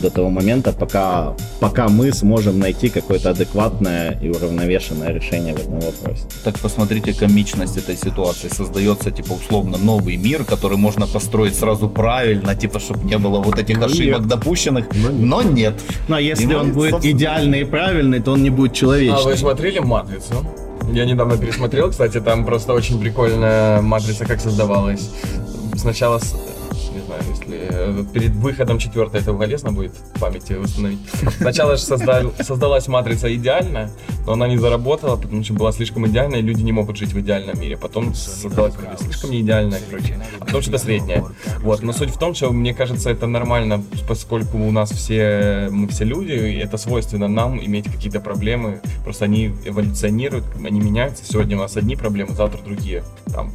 [0.00, 5.80] до того момента, пока, пока мы сможем найти какое-то адекватное и уравновешенное решение в этом
[5.80, 6.22] вопросе.
[6.44, 8.48] Так посмотрите комичность этой ситуации.
[8.48, 13.58] Создается, типа, условно новый мир, который можно построить сразу правильно, типа, чтобы не было вот
[13.58, 14.28] этих ошибок нет.
[14.28, 14.86] допущенных.
[14.94, 15.20] Но нет.
[15.20, 15.74] Но нет.
[16.08, 18.76] Но если И он будет собственно- идеальный и правильный, то он не будет А вы
[18.78, 19.36] человечным.
[19.36, 20.34] смотрели «Матрицу»?
[20.92, 25.10] Я недавно пересмотрел, кстати, там просто очень прикольная матрица, как создавалась.
[25.76, 26.20] Сначала,
[27.10, 31.00] знаю, если э, перед выходом четвертой это полезно будет в памяти восстановить.
[31.38, 33.90] Сначала же создал- создалась матрица идеальная,
[34.26, 37.20] но она не заработала, потому что была слишком идеальная, и люди не могут жить в
[37.20, 37.76] идеальном мире.
[37.76, 41.24] Потом создалась слишком не идеальная, короче, а потом что-то среднее.
[41.60, 45.88] Вот, но суть в том, что мне кажется, это нормально, поскольку у нас все, мы
[45.88, 51.24] все люди, и это свойственно нам иметь какие-то проблемы, просто они эволюционируют, они меняются.
[51.24, 53.02] Сегодня у нас одни проблемы, завтра другие.
[53.32, 53.52] Там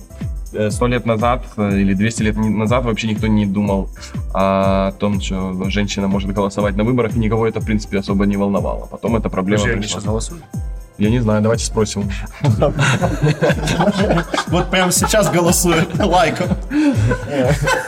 [0.56, 3.90] э, сто лет назад э, или 200 лет назад вообще никто не думал
[4.34, 8.38] о том, что женщина может голосовать на выборах, и никого это, в принципе, особо не
[8.38, 8.88] волновало.
[8.92, 10.00] Потом эта проблема они пришла.
[10.00, 10.44] сейчас голосуют?
[10.98, 12.10] Я не знаю, давайте спросим.
[14.48, 16.48] Вот прямо сейчас голосуют лайком.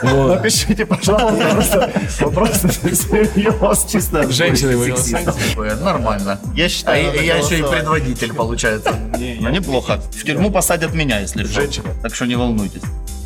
[0.02, 1.90] Напишите, пожалуйста, просто
[2.20, 3.90] вопрос серьезно.
[3.90, 6.38] Чисто Женщины вы Нормально.
[6.54, 8.94] Я А считаю, я, надо я еще и предводитель, получается.
[9.18, 10.00] Ну, неплохо.
[10.12, 11.52] В тюрьму посадят меня, если что.
[11.62, 11.88] Женщина.
[12.02, 12.82] Так что не волнуйтесь.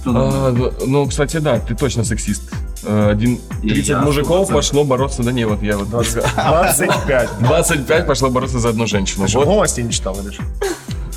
[0.07, 0.53] А,
[0.87, 2.42] ну, кстати, да, ты точно сексист.
[2.85, 4.53] Один, И 30 я, мужиков 100%.
[4.53, 7.29] пошло бороться, да не, вот я вот 25.
[7.40, 9.29] 25 пошло бороться за одну женщину.
[9.29, 10.42] Что, Вот, новости не читал или что?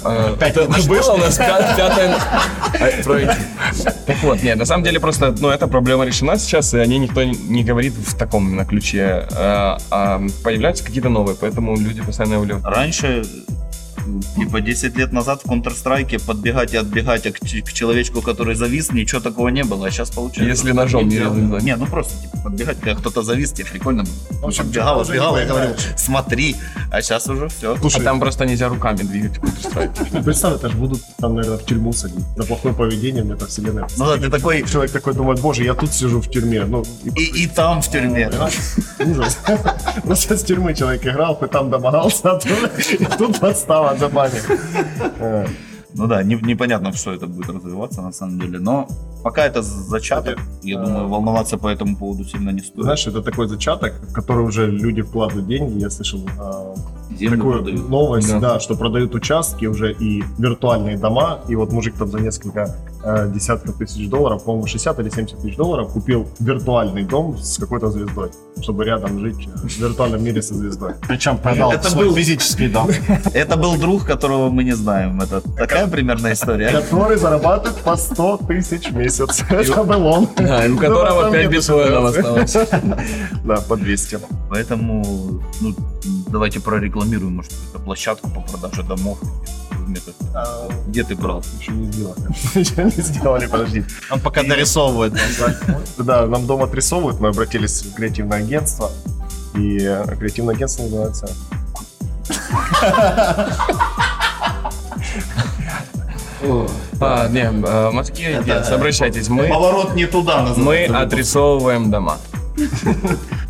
[0.04, 2.16] э, это было у нас пя- пятое...
[4.06, 7.00] Так вот, нет, на самом деле просто, ну, эта проблема решена сейчас, и о ней
[7.00, 9.28] никто не- говорит в таком именно ключе.
[9.32, 12.58] э, А появляются какие-то новые, поэтому люди постоянно увлек.
[12.64, 13.24] Раньше,
[14.36, 19.22] типа 10 лет назад в Counter-Strike подбегать и отбегать к, к человечку, который завис, ничего
[19.22, 19.88] такого не было.
[19.88, 20.44] А сейчас получается.
[20.50, 21.64] Если ножом не Не, резать.
[21.64, 24.42] Не, ну просто типа подбегать, когда кто-то завис, тебе прикольно было.
[24.42, 25.80] В общем, Подбегал, уже отбегал, я поиграешь.
[25.98, 26.56] смотри.
[26.92, 27.74] А сейчас уже все.
[27.74, 30.08] А Слушай, там просто нельзя руками двигать в Counter-Strike.
[30.12, 32.26] ну, представь, это же будут там, наверное, в тюрьму садить.
[32.36, 33.88] За плохое поведение мне так вселенная.
[33.98, 36.66] Ну да, ты такой Человек такой думает, боже, я тут сижу в тюрьме.
[36.66, 38.30] Ну, и и, и там в тюрьме.
[39.00, 39.38] Ужас.
[40.04, 42.40] Просто с тюрьмы человек играл, и там домогался, а
[42.92, 43.95] и тут подстава
[45.20, 45.46] Э,
[45.98, 48.60] Ну да, не- непонятно, что это будет развиваться на самом деле.
[48.60, 48.88] Но
[49.24, 52.84] пока это зачаток, я думаю, волноваться по этому поводу сильно не стоит.
[52.84, 55.80] Знаешь, это такой зачаток, в который уже люди вкладывают деньги.
[55.80, 56.20] Я слышал
[57.18, 57.90] Землю такую продают.
[57.90, 58.40] новость, Да.
[58.40, 58.60] да.
[58.60, 61.40] что продают участки уже и виртуальные дома.
[61.48, 62.76] И вот мужик там за несколько
[63.06, 67.90] э, десятков тысяч долларов, по-моему, 60 или 70 тысяч долларов купил виртуальный дом с какой-то
[67.92, 70.94] звездой, чтобы рядом жить в виртуальном мире со звездой.
[71.08, 72.90] Причем продал Это свой был- физический дом.
[73.34, 75.22] Это был друг, которого мы не знаем.
[75.22, 76.70] Это такая примерная история.
[76.72, 79.44] Который зарабатывает по 100 тысяч в месяц.
[79.50, 80.28] Это был он.
[80.38, 82.58] Да, у Ну, которого потом 5 нету биткоинов осталось.
[83.46, 84.20] Да, по 200.
[84.50, 85.04] Поэтому
[85.62, 85.76] ну,
[86.36, 89.18] давайте прорекламируем, может, эту площадку по продаже домов.
[90.34, 91.42] А, Где ты брал?
[91.62, 92.20] Еще не сделали.
[92.60, 93.86] Еще не сделали, подожди.
[94.12, 95.14] Он пока дорисовывает.
[95.98, 98.92] Да, нам дом отрисовывают, мы обратились в креативное агентство.
[99.56, 99.78] И
[100.20, 101.30] креативное агентство называется...
[107.00, 109.30] А, не, э, мозги Агентс, обращайтесь.
[109.30, 112.18] Мы, Поворот не туда мы отрисовываем дома.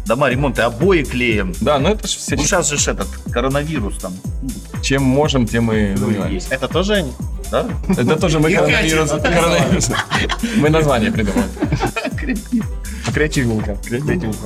[0.06, 1.54] Дома ремонты, обои клеем.
[1.62, 4.13] Да, ну это же все, Ну сейчас же этот коронавирус там.
[4.84, 6.48] чем можем, тем и ну, занимаемся.
[6.54, 7.12] Это тоже они?
[7.52, 7.65] да?
[7.89, 9.10] Это тоже мы И коронавирус.
[9.10, 9.89] коронавирус.
[10.58, 11.48] Мы название придумали.
[13.13, 13.76] Креативненько.
[13.86, 14.38] Креативненько.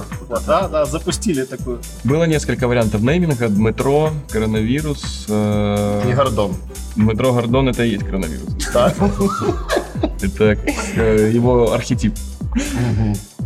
[0.48, 1.80] Да, да, запустили такую.
[2.04, 3.48] Было несколько вариантов нейминга.
[3.48, 5.26] Метро, коронавирус.
[5.30, 6.56] э, Не гордон.
[6.96, 8.50] Метро Гордон это и есть коронавирус.
[8.74, 8.94] Да?
[10.22, 10.58] Это
[10.96, 12.14] э, его архетип.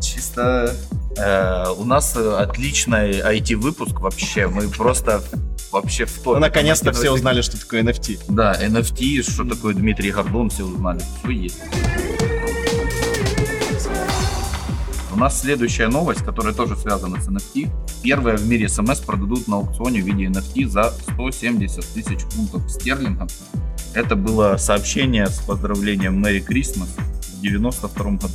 [0.02, 0.76] Чисто
[1.18, 4.48] э, у нас э, отличный IT-выпуск вообще.
[4.48, 5.24] Мы просто
[5.72, 6.36] вообще в топе.
[6.36, 8.20] Ну, наконец-то все узнали, что такое NFT.
[8.30, 11.02] Да, NFT, что такое Дмитрий Гордон, все узнали.
[11.24, 11.60] Все есть.
[15.14, 17.70] У нас следующая новость, которая тоже связана с NFT.
[18.02, 23.32] Первая в мире смс продадут на аукционе в виде NFT за 170 тысяч фунтов стерлингов.
[23.94, 26.90] Это было сообщение с поздравлением Мэри Крисмас
[27.38, 28.34] в 92 году.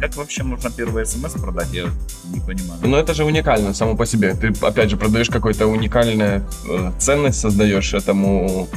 [0.00, 1.84] Как вообще можно первый смс продать, я
[2.32, 2.80] не понимаю.
[2.82, 4.34] Но это же уникально само по себе.
[4.34, 8.68] Ты, опять же, продаешь какую-то уникальную э, ценность, создаешь этому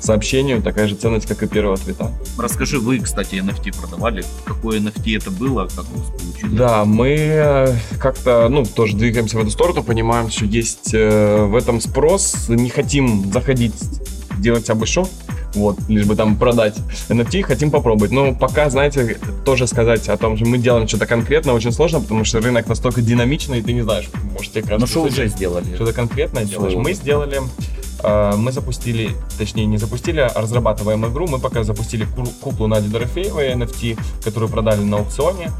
[0.00, 2.12] сообщению, такая же ценность, как и первого твита.
[2.38, 4.24] Расскажи, вы, кстати, NFT продавали.
[4.44, 6.54] Какое NFT это было, как у вас получилось?
[6.54, 11.56] Да, мы э, как-то, ну, тоже двигаемся в эту сторону, понимаем, что есть э, в
[11.56, 13.74] этом спрос, не хотим заходить,
[14.38, 15.06] делать обышо,
[15.54, 16.76] вот, лишь бы там продать
[17.08, 18.10] NFT, хотим попробовать.
[18.10, 22.24] Но пока, знаете, тоже сказать о том, что мы делаем что-то конкретно, очень сложно, потому
[22.24, 25.74] что рынок настолько динамичный, и ты не знаешь, может, тебе кажется, Ну что уже сделали?
[25.74, 26.72] что-то конкретное делаешь.
[26.72, 26.82] Своего.
[26.82, 27.40] Мы сделали,
[28.02, 31.26] э, мы запустили, точнее не запустили, а разрабатываем игру.
[31.26, 35.50] Мы пока запустили ку- куклу Нади Дорофеевой NFT, которую продали на аукционе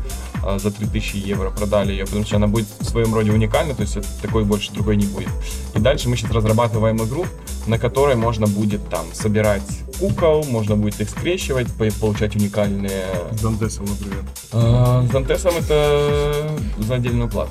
[0.44, 1.50] э, за 3000 евро.
[1.50, 4.96] Продали ее, потому что она будет в своем роде уникальной, то есть такой больше другой
[4.96, 5.30] не будет.
[5.74, 7.24] И дальше мы сейчас разрабатываем игру,
[7.68, 9.62] на которой можно будет там собирать
[10.00, 13.04] кукол, можно будет их скрещивать, по- получать уникальные...
[13.32, 14.24] С Дантесом, например.
[14.52, 17.50] Э, С Дантесом это за отдельную плату.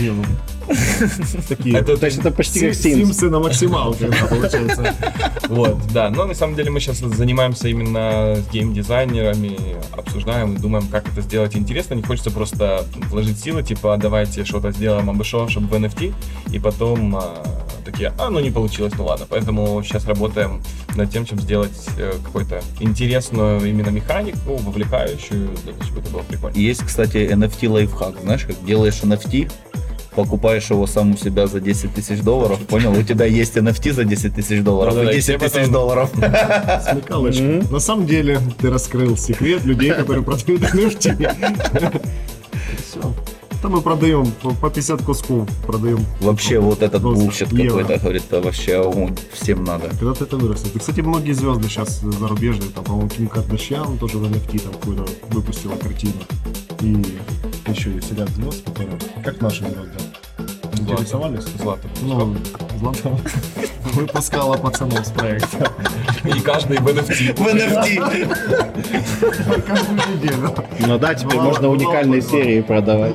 [0.00, 0.24] Не, ну,
[1.48, 1.76] Такие.
[1.76, 2.94] Это То есть это почти как Sims.
[2.94, 4.94] Симсы на максималке, получается.
[5.48, 6.10] Вот, да.
[6.10, 9.58] Но на самом деле мы сейчас занимаемся именно с геймдизайнерами,
[9.92, 11.94] обсуждаем и думаем, как это сделать интересно.
[11.94, 16.14] Не хочется просто вложить силы, типа, давайте что-то сделаем обышо, чтобы в NFT,
[16.52, 17.34] и потом а,
[17.90, 19.26] такие, а, ну не получилось, ну ладно.
[19.28, 20.62] Поэтому сейчас работаем
[20.96, 25.50] над тем, чем сделать э, какую-то интересную именно механику, вовлекающую,
[25.84, 26.56] чтобы это было прикольно.
[26.56, 28.14] Есть, кстати, NFT лайфхак.
[28.22, 29.50] Знаешь, как делаешь NFT,
[30.14, 32.90] покупаешь его сам у себя за 10 тысяч долларов, понял?
[32.92, 36.10] У тебя есть NFT за 10 тысяч долларов и и 10 все тысяч потом- долларов.
[36.90, 37.42] Смекалочка.
[37.70, 42.00] На самом деле, ты раскрыл секрет людей, которые продают NFT.
[43.60, 46.04] Там мы продаем по по 50 кусков, продаем.
[46.20, 49.88] Вообще вот этот bullshit какой-то, говорит, а вообще огонь, всем надо.
[49.88, 50.76] Когда-то это вырастет.
[50.76, 55.06] И, кстати, многие звезды сейчас зарубежные, там, по-моему, Ким Кардашьян тоже в NFT там какую-то
[55.30, 56.12] выпустила картину.
[56.80, 57.04] И
[57.66, 59.98] еще есть ряд звезд, которые, как наши звезды,
[60.92, 61.44] интересовались.
[61.60, 61.88] Злата.
[62.02, 62.36] Ну,
[62.78, 63.18] Злата
[63.94, 65.70] выпускала пацанов с проекта
[66.24, 67.34] И каждый в NFT.
[67.36, 68.00] В NFT.
[69.66, 70.54] каждую неделю.
[70.86, 73.14] Ну да, теперь Мало- можно уникальные серии продавать.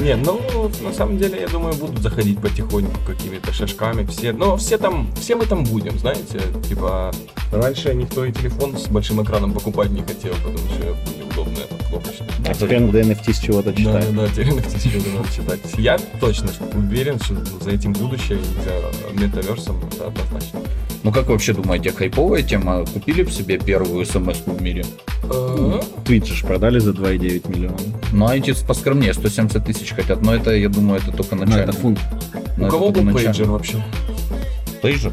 [0.00, 0.40] Не, ну,
[0.82, 4.32] на самом деле, я думаю, будут заходить потихоньку какими-то шажками все.
[4.32, 7.10] Но все там, все мы там будем, знаете, типа,
[7.52, 10.96] раньше никто и телефон с большим экраном покупать не хотел, потому что
[11.38, 12.26] неудобно это кнопочный.
[12.46, 14.14] А теперь надо NFT с чего-то Да, читать.
[14.14, 15.60] да, да, теперь NFT сегодня надо читать.
[15.78, 20.60] Я точно уверен, что за этим будущее, и за метаверсом, это однозначно.
[21.04, 22.84] Ну как вообще думаете, хайповая тема?
[22.84, 24.84] Купили бы себе первую смс в мире?
[25.30, 27.76] Э, Твит же продали за 2,9 миллиона.
[28.12, 31.62] Ну, а эти поскромнее, 170 тысяч хотят, но это, я думаю, это только Ну, начально.
[31.70, 32.00] это фунт.
[32.56, 33.22] Но У кого был начало.
[33.24, 33.84] пейджер вообще?
[34.82, 35.12] Пейджер?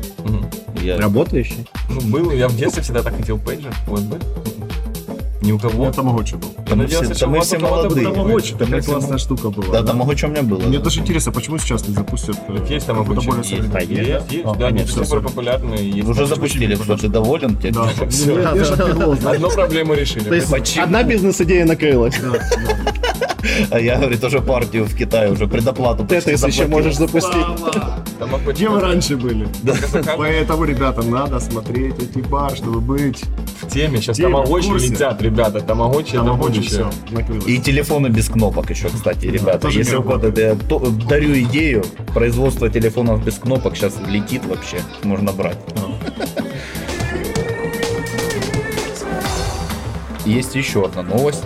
[0.81, 0.97] Я...
[0.97, 1.67] Работающий?
[1.89, 4.21] Ну, был, я в детстве всегда так хотел пейджер, USB.
[5.41, 5.73] Ни у кого.
[5.83, 6.49] меня тамагочи был.
[6.57, 8.07] Да мы надеялся, все, что да мы все молодые.
[8.07, 9.67] был Тамагочи, Да такая все классная штука была.
[9.73, 10.59] Да, там у меня было.
[10.59, 10.83] Мне да.
[10.85, 13.63] даже интересно, почему сейчас не запустят э, Есть там какую-то обучение.
[13.63, 14.15] более Есть, современную?
[14.21, 15.21] есть, есть, А, да, они супер всё.
[15.21, 15.75] популярны.
[15.75, 17.57] Есть Уже запустили, что ты доволен?
[17.57, 17.71] Тебе?
[17.71, 19.31] Да, я, я.
[19.31, 20.79] Одну проблему решили.
[20.79, 22.15] Одна бизнес-идея накрылась.
[22.19, 22.93] Да, да.
[23.69, 27.45] А я, говорит, уже партию в Китае, уже предоплату почти Тетрис еще можешь запустить.
[28.17, 28.55] Тамагочи.
[28.55, 29.47] Где вы раньше были?
[30.17, 33.23] Поэтому, ребята, надо смотреть эти бар, чтобы быть.
[33.61, 33.97] В теме.
[33.99, 34.87] Сейчас в тамагочи курсе.
[34.89, 35.61] летят, ребята.
[35.61, 36.89] Тамагочи это Тамагочи будущее.
[36.91, 37.47] все, накрылось.
[37.47, 39.59] И телефоны без кнопок еще, кстати, ребята.
[39.59, 40.61] тоже Если не у кого-то работает.
[40.61, 41.83] я то- дарю идею,
[42.13, 45.57] производство телефонов без кнопок сейчас летит вообще, можно брать.
[50.25, 51.43] Есть еще одна новость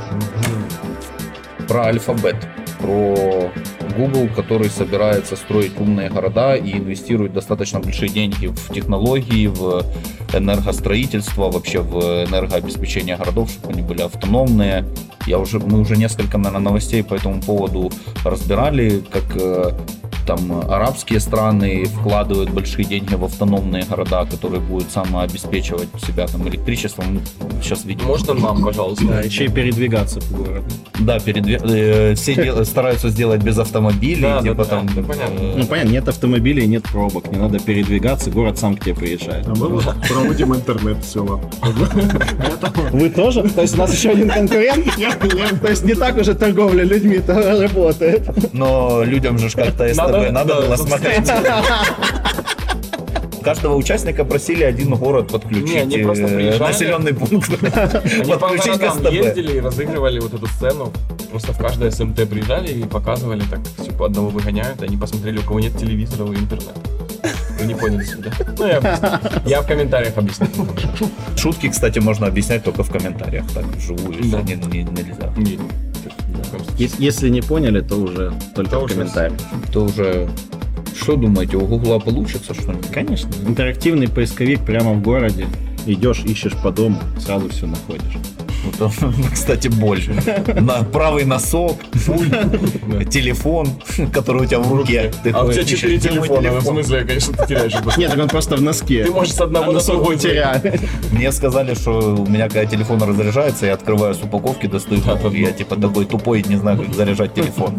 [1.67, 2.35] про алфабет,
[2.79, 3.51] про
[3.97, 9.83] Google, который собирается строить умные города и инвестирует достаточно большие деньги в технологии, в
[10.33, 14.85] энергостроительство, вообще в энергообеспечение городов, чтобы они были автономные.
[15.27, 17.91] Я уже, мы уже несколько, наверное, новостей по этому поводу
[18.23, 19.71] разбирали, как э,
[20.25, 27.21] там арабские страны вкладывают большие деньги в автономные города, которые будут самообеспечивать себя там электричеством.
[27.61, 28.05] Сейчас видим.
[28.07, 29.05] Можно нам, пожалуйста?
[29.05, 30.65] Да, еще и передвигаться по городу.
[30.99, 34.87] Да, передве- э, все дел- стараются сделать без автомобилей, Да, да, типа да, там.
[34.87, 35.39] понятно.
[35.39, 39.47] э, Ну понятно, нет автомобилей, нет пробок, не надо передвигаться, город сам к тебе приезжает.
[39.47, 39.85] А мы вот
[40.21, 41.39] проводим интернет в.
[42.91, 43.43] Вы тоже?
[43.43, 44.85] То есть у нас еще один конкурент?
[45.61, 48.53] То есть не так уже торговля людьми-то работает.
[48.53, 51.29] Но людям же ж как-то СТБ надо, было смотреть.
[53.43, 56.71] Каждого участника просили один город подключить, Не, они просто э, приезжали.
[56.73, 57.49] населенный пункт,
[58.21, 59.11] Они по подключить к городам СТБ.
[59.13, 60.91] ездили и разыгрывали вот эту сцену.
[61.31, 64.81] Просто в каждое СМТ приезжали и показывали, так все по одному выгоняют.
[64.83, 66.73] Они посмотрели, у кого нет телевизора и интернета.
[67.59, 68.31] Вы не поняли сюда.
[68.57, 69.09] Ну, я, объясню.
[69.45, 70.47] я в комментариях объясню.
[71.35, 74.41] Шутки, кстати, можно объяснять только в комментариях, так вживую Да.
[74.41, 75.33] не- не- нельзя.
[75.37, 75.59] Не.
[76.77, 79.39] Ес- Если не поняли, то уже только То в уже комментариях.
[79.73, 80.29] То уже
[80.99, 82.87] что думаете, у Гугла получится что-нибудь?
[82.91, 83.29] Конечно.
[83.47, 85.45] Интерактивный поисковик прямо в городе.
[85.85, 88.17] Идешь, ищешь по дому, сразу все находишь.
[88.63, 88.91] Вот,
[89.33, 90.13] кстати, больше.
[90.59, 91.77] На правый носок,
[93.09, 93.67] телефон,
[94.13, 95.11] который у тебя в руке.
[95.23, 97.73] Ты А у тебя четыре телефона, в смысле, конечно, ты теряешь.
[97.97, 99.03] Нет, так он просто в носке.
[99.05, 100.81] Ты можешь с одного носок теряет.
[101.11, 105.01] Мне сказали, что у меня когда телефон разряжается, я открываю с упаковки, достаю
[105.31, 107.75] я типа такой тупой, не знаю, как заряжать телефон.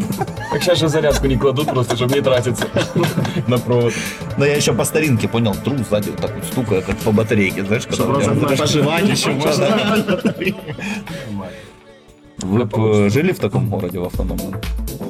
[0.53, 2.67] Так сейчас же зарядку не кладут просто, чтобы не тратиться
[3.47, 3.93] на провод.
[4.37, 7.65] Но я еще по старинке понял, тру сзади вот так вот стукаю, как по батарейке,
[7.65, 8.57] знаешь, когда Чтобы.
[8.57, 9.67] Пожевать еще можно.
[12.43, 14.55] Вы б, э, жили в таком городе в автономном?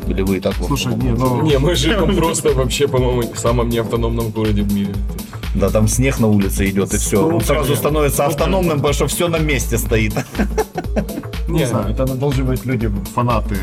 [0.09, 1.43] Или вы и так Слушай, не, ну...
[1.43, 4.95] Не, мы живем просто вообще, по-моему, в самом неавтономном городе в мире.
[5.55, 7.27] Да, там снег на улице идет и все.
[7.27, 10.15] Он сразу становится автономным, потому что все на месте стоит.
[11.49, 13.57] Не знаю, это должны быть люди, фанаты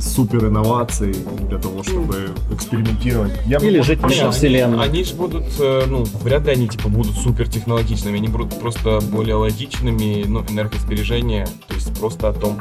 [0.00, 1.14] супер инноваций
[1.48, 3.32] для того, чтобы экспериментировать.
[3.46, 4.84] Я бы, Или может, жить мире вселенной.
[4.84, 9.00] Они же будут, э, ну, вряд ли они типа будут супер технологичными, они будут просто
[9.00, 12.58] более логичными, ну, энергосбережение, то есть просто о том,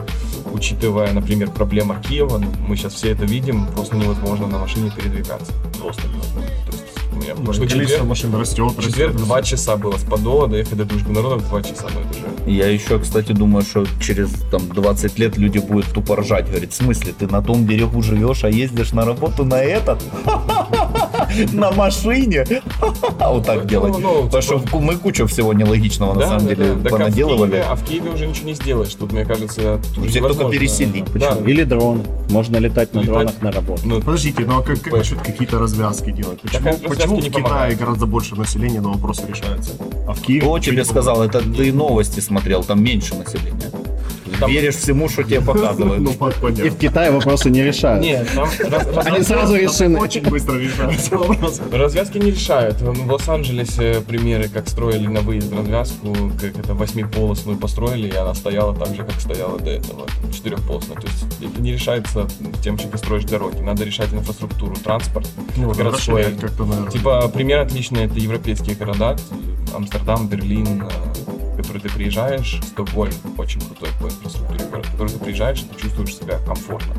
[0.53, 5.51] учитывая, например, проблема Киева, ну, мы сейчас все это видим, просто невозможно на машине передвигаться,
[5.79, 6.51] просто невозможно.
[6.65, 10.77] То есть в Количество четверг, машин растет, в четверг два часа было с Подола доехать
[10.77, 12.25] до Дружбы народов, два часа, ну это же...
[12.45, 16.47] Я еще, кстати, думаю, что через там 20 лет люди будут тупо ржать.
[16.49, 20.01] Говорит, в смысле, ты на том берегу живешь, а ездишь на работу на этот?
[21.53, 22.45] На машине?
[23.19, 23.97] Вот так делать.
[23.99, 27.63] ну, Потому что в- мы кучу всего нелогичного на самом деле а в Киеве- понаделывали.
[27.65, 28.93] А в Киеве уже ничего не сделаешь.
[28.93, 31.05] Тут, мне кажется, тут Всех только переселить.
[31.45, 32.03] Или дроны.
[32.29, 33.81] Можно летать на дронах на работу.
[33.85, 36.39] Ну, Подождите, ну а как, насчет какие-то развязки делать?
[36.41, 39.73] Почему, не в Китае гораздо больше населения, но вопросы решаются?
[40.07, 40.41] А в Киеве...
[40.41, 41.23] Кто тебе сказал?
[41.23, 43.69] Это ты новости смотрел, там меньше населения.
[44.39, 45.39] Там- Веришь всему, что тебе?
[45.41, 46.17] Ну, показывают.
[46.17, 48.03] по- И в Китае вопросы не решают.
[48.03, 48.47] Нет, там
[49.05, 49.99] Они сразу решены.
[49.99, 51.61] Очень быстро решаются вопросы.
[51.71, 52.79] Развязки не решают.
[52.81, 58.33] Ну, В Лос-Анджелесе примеры, как строили на выезд развязку, как это восьмиполосную построили, и она
[58.33, 60.95] стояла так же, как стояла до этого, четырехполосная.
[60.95, 62.25] То есть это не решается
[62.63, 63.59] тем, что ты строишь дороги.
[63.59, 65.27] Надо решать инфраструктуру, транспорт.
[65.57, 66.25] Ну, городской.
[66.91, 69.17] Типа, пример отличный, это европейские города,
[69.75, 75.19] Амстердам, Берлин, э, который ты приезжаешь, Стокгольм, очень крутой по инфраструктуре город, в который ты
[75.19, 76.93] приезжаешь, ты чувствуешь себя комфортно.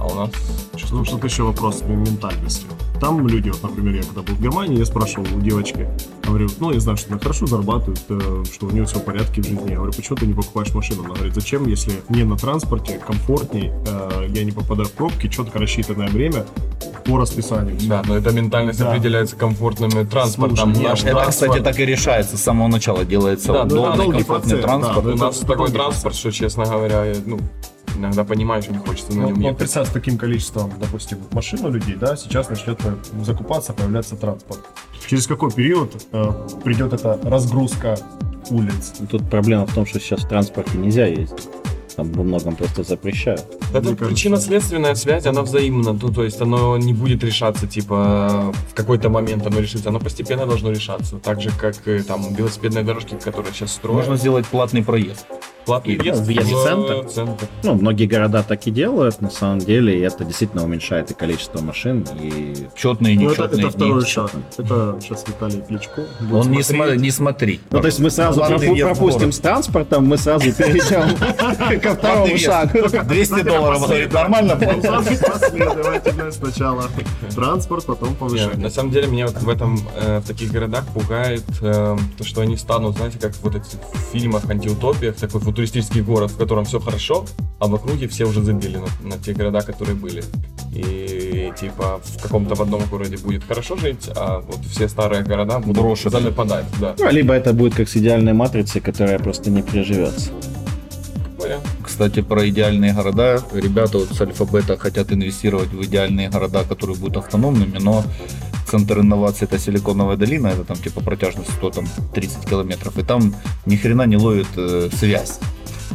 [0.00, 0.30] А у нас
[0.72, 2.66] Ну, чувствуешь тут еще вопрос ментальности.
[3.00, 5.88] Там люди, вот, например, я когда был в Германии, я спрашивал у девочки,
[6.26, 9.42] говорю, ну, я знаю, что она хорошо зарабатывает, э, что у нее все в порядке
[9.42, 9.70] в жизни.
[9.70, 11.04] Я говорю, почему ты не покупаешь машину?
[11.04, 15.58] Она говорит, зачем, если мне на транспорте комфортней, э, я не попадаю в пробки, четко
[15.58, 16.46] рассчитанное время
[17.04, 17.76] по расписанию.
[17.82, 18.90] Да, но эта ментальность Да.
[18.90, 20.74] определяется комфортным транспортом.
[20.74, 23.04] Слушай, нет, Это, транспорт- кстати, так и решается с самого начала.
[23.04, 25.04] Делается Да, удобный, долгий комфортный процесс, транспорт.
[25.06, 27.38] да, У нас такой транспорт, что, честно говоря, ну,
[27.96, 29.58] иногда понимаешь, не хочется на Ну, нем ну, ехать.
[29.58, 32.94] представь, с таким количеством, допустим, машин у людей, да, сейчас начнет э,
[33.24, 34.60] закупаться, появляться транспорт.
[35.08, 36.32] Через какой период э,
[36.64, 37.96] придет эта разгрузка
[38.50, 38.94] улиц?
[39.10, 41.48] Тут проблема в том, что сейчас в транспорте нельзя ездить.
[41.96, 43.44] Там во многом просто запрещают.
[43.72, 45.92] Кажется, причинно-следственная связь, она взаимна.
[45.92, 49.88] Ну, то есть оно не будет решаться, типа, в какой-то момент оно решится.
[49.90, 51.16] Оно постепенно должно решаться.
[51.18, 53.96] Так же, как и, там велосипедные дорожки, которые сейчас строят.
[53.98, 55.26] Можно сделать платный проезд.
[55.66, 57.08] платный И, въезд ну, въезд в центр.
[57.08, 57.46] центр.
[57.64, 61.60] Ну, многие города так и делают, на самом деле, и это действительно уменьшает и количество
[61.60, 64.10] машин, и Четные, Ну, это, нечетные это второй дни.
[64.10, 64.30] шаг.
[64.58, 66.04] Это сейчас Виталий Кличко.
[66.20, 67.00] будет Он не, смотреть.
[67.00, 67.60] не смотри.
[67.70, 72.78] Ну, то есть мы сразу пропу- пропустим с транспортом, мы сразу перейдем ко второму шагу.
[73.04, 74.56] 200 долларов, говорит, нормально?
[74.56, 76.84] Последовательно сначала
[77.34, 78.56] транспорт, потом повышение.
[78.56, 82.40] на самом деле меня вот в этом, э, в таких городах пугает э, то, что
[82.40, 86.80] они станут, знаете, как вот эти в фильмах, антиутопиях, такой футуристический город, в котором все
[86.80, 87.24] хорошо,
[87.58, 90.22] а в округе все уже забили на, на те города, которые были.
[90.72, 95.58] И типа в каком-то в одном городе будет хорошо жить, а вот все старые города
[95.58, 96.10] будут Брошены.
[96.10, 96.94] занападать, да.
[96.98, 100.30] Ну, либо это будет как с идеальной матрицей, которая просто не приживется.
[101.96, 103.42] Кстати, про идеальные города.
[103.54, 108.04] Ребята вот с Альфа-Бета хотят инвестировать в идеальные города, которые будут автономными, но
[108.70, 113.34] центр инноваций это Силиконовая долина, это там типа протяжность 100, там 30 километров, и там
[113.64, 115.38] ни хрена не ловит э, связь.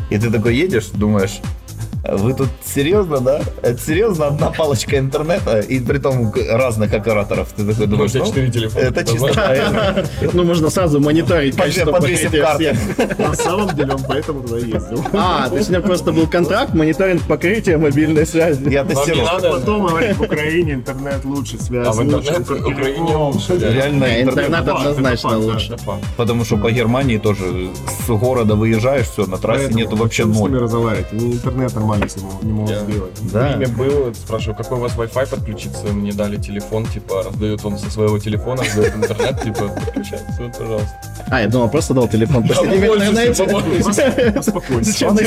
[0.09, 1.60] И ты такой едешь, думаешь, «А
[2.03, 3.41] вы тут серьезно, да?
[3.61, 7.49] Это серьезно одна палочка интернета, и при том разных операторов.
[7.55, 8.83] Ты такой думаешь, ну, телефона.
[8.83, 10.05] это чисто.
[10.33, 13.17] Ну, можно сразу мониторить покрытия всех.
[13.19, 15.03] На самом деле он поэтому туда ездил.
[15.13, 18.69] А, то есть у меня просто был контракт, мониторинг покрытия мобильной связи.
[18.69, 19.27] Я тестировал.
[19.59, 22.29] Потом говорит, в Украине интернет лучше, связь А в лучше.
[22.29, 23.57] интернет в Украине лучше.
[23.57, 25.77] Реально Не, интернет однозначно лучше.
[26.17, 27.69] Потому что по Германии тоже
[28.05, 30.63] с города выезжаешь, все, на трассе нету вообще зачем с ними ноль.
[30.63, 31.07] разговаривать?
[31.13, 33.11] Интернет нормально себе не могут Я- сделать.
[33.33, 33.47] Да.
[33.57, 35.87] Время было, спрашиваю, какой у вас Wi-Fi подключиться?
[35.87, 41.01] Мне дали телефон, типа, раздает он со своего телефона, раздает интернет, типа, подключается, вот, пожалуйста.
[41.29, 42.43] А, я думал, просто дал телефон.
[44.39, 45.07] Успокойся.
[45.07, 45.17] Он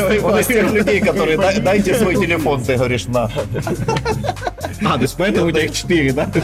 [0.41, 3.31] из, тех людей, которые «Дай- дайте свой телефон, ты говоришь, на.
[4.85, 6.27] А, то есть поэтому у тебя их четыре, да?
[6.27, 6.41] Ты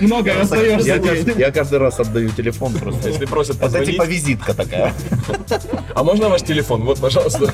[0.00, 0.98] Много Я, расстаешься.
[1.00, 3.08] каждый- я каждый раз отдаю телефон просто.
[3.08, 4.94] Если просят Это позвонить, типа визитка такая.
[5.94, 6.82] а можно ваш телефон?
[6.84, 7.52] Вот, пожалуйста.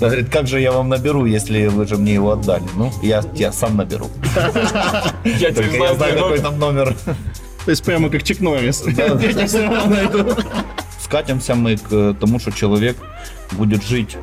[0.00, 2.64] Говорит, как же я вам наберу, если вы же мне его отдали?
[2.76, 4.08] Ну, я тебя сам наберу.
[5.24, 6.94] Я тебе Только я знаю какой там номер.
[7.64, 8.84] То есть прямо как Чик Норрис.
[8.86, 9.18] Я.
[11.00, 12.96] Скатимся мы к тому, что человек
[13.52, 14.16] будет жить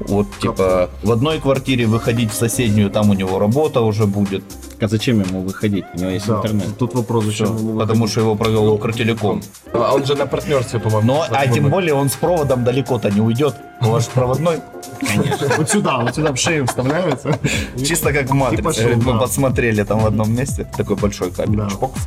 [0.00, 4.44] вот типа в одной квартире выходить в соседнюю, там у него работа уже будет,
[4.80, 5.84] А зачем ему выходить?
[5.94, 6.76] У него есть Да, интернет.
[6.78, 9.42] Тут вопрос, зачем ему потому что его провел Укртелеком.
[9.72, 11.06] А он же на партнерстве, по-моему.
[11.06, 13.54] Но, а тем более он с проводом далеко-то не уйдет.
[13.80, 14.60] У вас проводной.
[15.00, 15.56] выходить.
[15.58, 17.38] Вот сюда, вот сюда в шею вставляется.
[17.76, 18.96] Чисто как в матрице.
[18.96, 20.66] Мы подсмотрели там в одном месте.
[20.76, 21.70] Такой большой кабель.
[21.70, 22.00] Чпокс.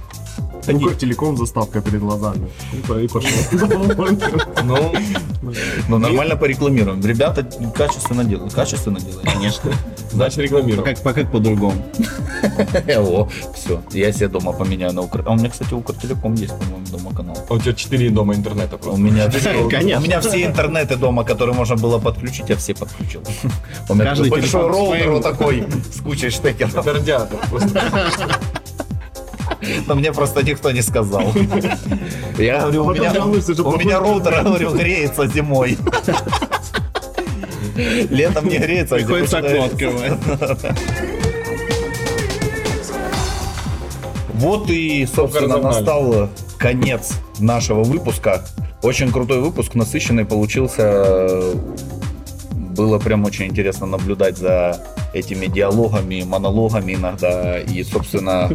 [0.66, 2.50] Такой телеком заставка перед глазами.
[2.74, 3.30] И по- И пошел.
[4.64, 4.92] Ну,
[5.88, 7.02] Ну, нормально порекламируем.
[7.06, 7.44] Ребята
[7.76, 8.54] качественно делают.
[8.54, 9.32] Качественно делают.
[9.32, 9.72] Конечно.
[10.12, 10.84] Значит, рекламирую.
[10.84, 11.74] Как, по- как по-другому?
[12.98, 15.24] О, все, я себе дома поменяю на Укр.
[15.26, 17.38] А у меня, кстати, Укртелеком есть, по-моему, дома канал.
[17.50, 19.00] А У тебя 4 дома интернета У просто.
[19.02, 19.30] меня,
[19.70, 20.02] Конечно.
[20.02, 23.22] у меня все интернеты дома, которые можно было подключить, я все подключил.
[23.90, 26.76] У меня Каждый большой роутер вот такой с кучей штекеров.
[26.76, 27.82] Это радиатор просто.
[29.88, 31.24] Но мне просто никто не сказал.
[32.38, 35.78] Я говорю, у меня, у меня роутер, говорю, греется зимой.
[37.78, 40.14] Летом не греется, а Приходится окно открывать.
[44.34, 48.46] Вот и, собственно, настал конец нашего выпуска.
[48.84, 51.54] Очень крутой выпуск, насыщенный получился.
[52.52, 54.80] Было прям очень интересно наблюдать за
[55.14, 57.60] этими диалогами, монологами иногда.
[57.60, 58.52] И, собственно,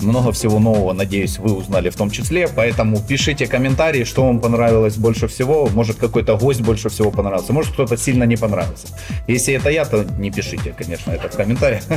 [0.00, 2.48] много всего нового, надеюсь, вы узнали в том числе.
[2.48, 5.68] Поэтому пишите комментарии, что вам понравилось больше всего.
[5.68, 7.52] Может, какой-то гость больше всего понравился.
[7.52, 8.88] Может, кто-то сильно не понравился.
[9.28, 11.82] Если это я, то не пишите, конечно, это в комментариях.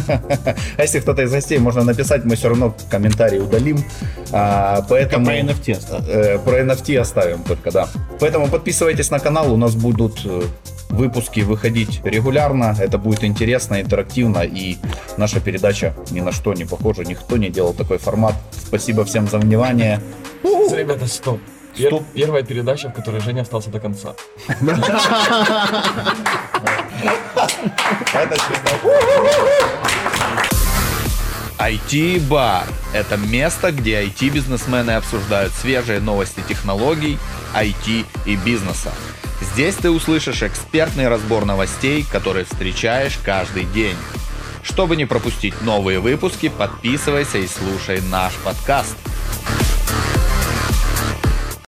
[0.78, 3.84] А если кто-то из гостей, можно написать, мы все равно комментарии удалим.
[4.32, 5.26] А, Поэтому...
[5.26, 6.08] Про NFT.
[6.08, 7.88] Э, Про NFT оставим только, да.
[8.20, 10.44] Поэтому подписывайтесь на канал, у нас будут э,
[10.90, 14.78] выпуски выходить регулярно, это будет интересно, интерактивно, и
[15.18, 18.36] наша передача ни на что не похожа, никто не делал такой формат.
[18.52, 20.02] Спасибо всем за внимание.
[20.44, 21.40] Ребята, стоп.
[21.76, 22.04] Пер- Стоп.
[22.14, 24.16] Первая передача, в которой Женя остался до конца.
[28.14, 28.38] Это
[31.60, 37.18] IT-бар– это место, где IT-бизнесмены обсуждают свежие новости технологий,
[37.54, 38.92] IT и бизнеса.
[39.42, 43.96] Здесь ты услышишь экспертный разбор новостей, которые встречаешь каждый день.
[44.66, 48.98] Чтобы не пропустить новые выпуски, подписывайся и слушай наш подкаст.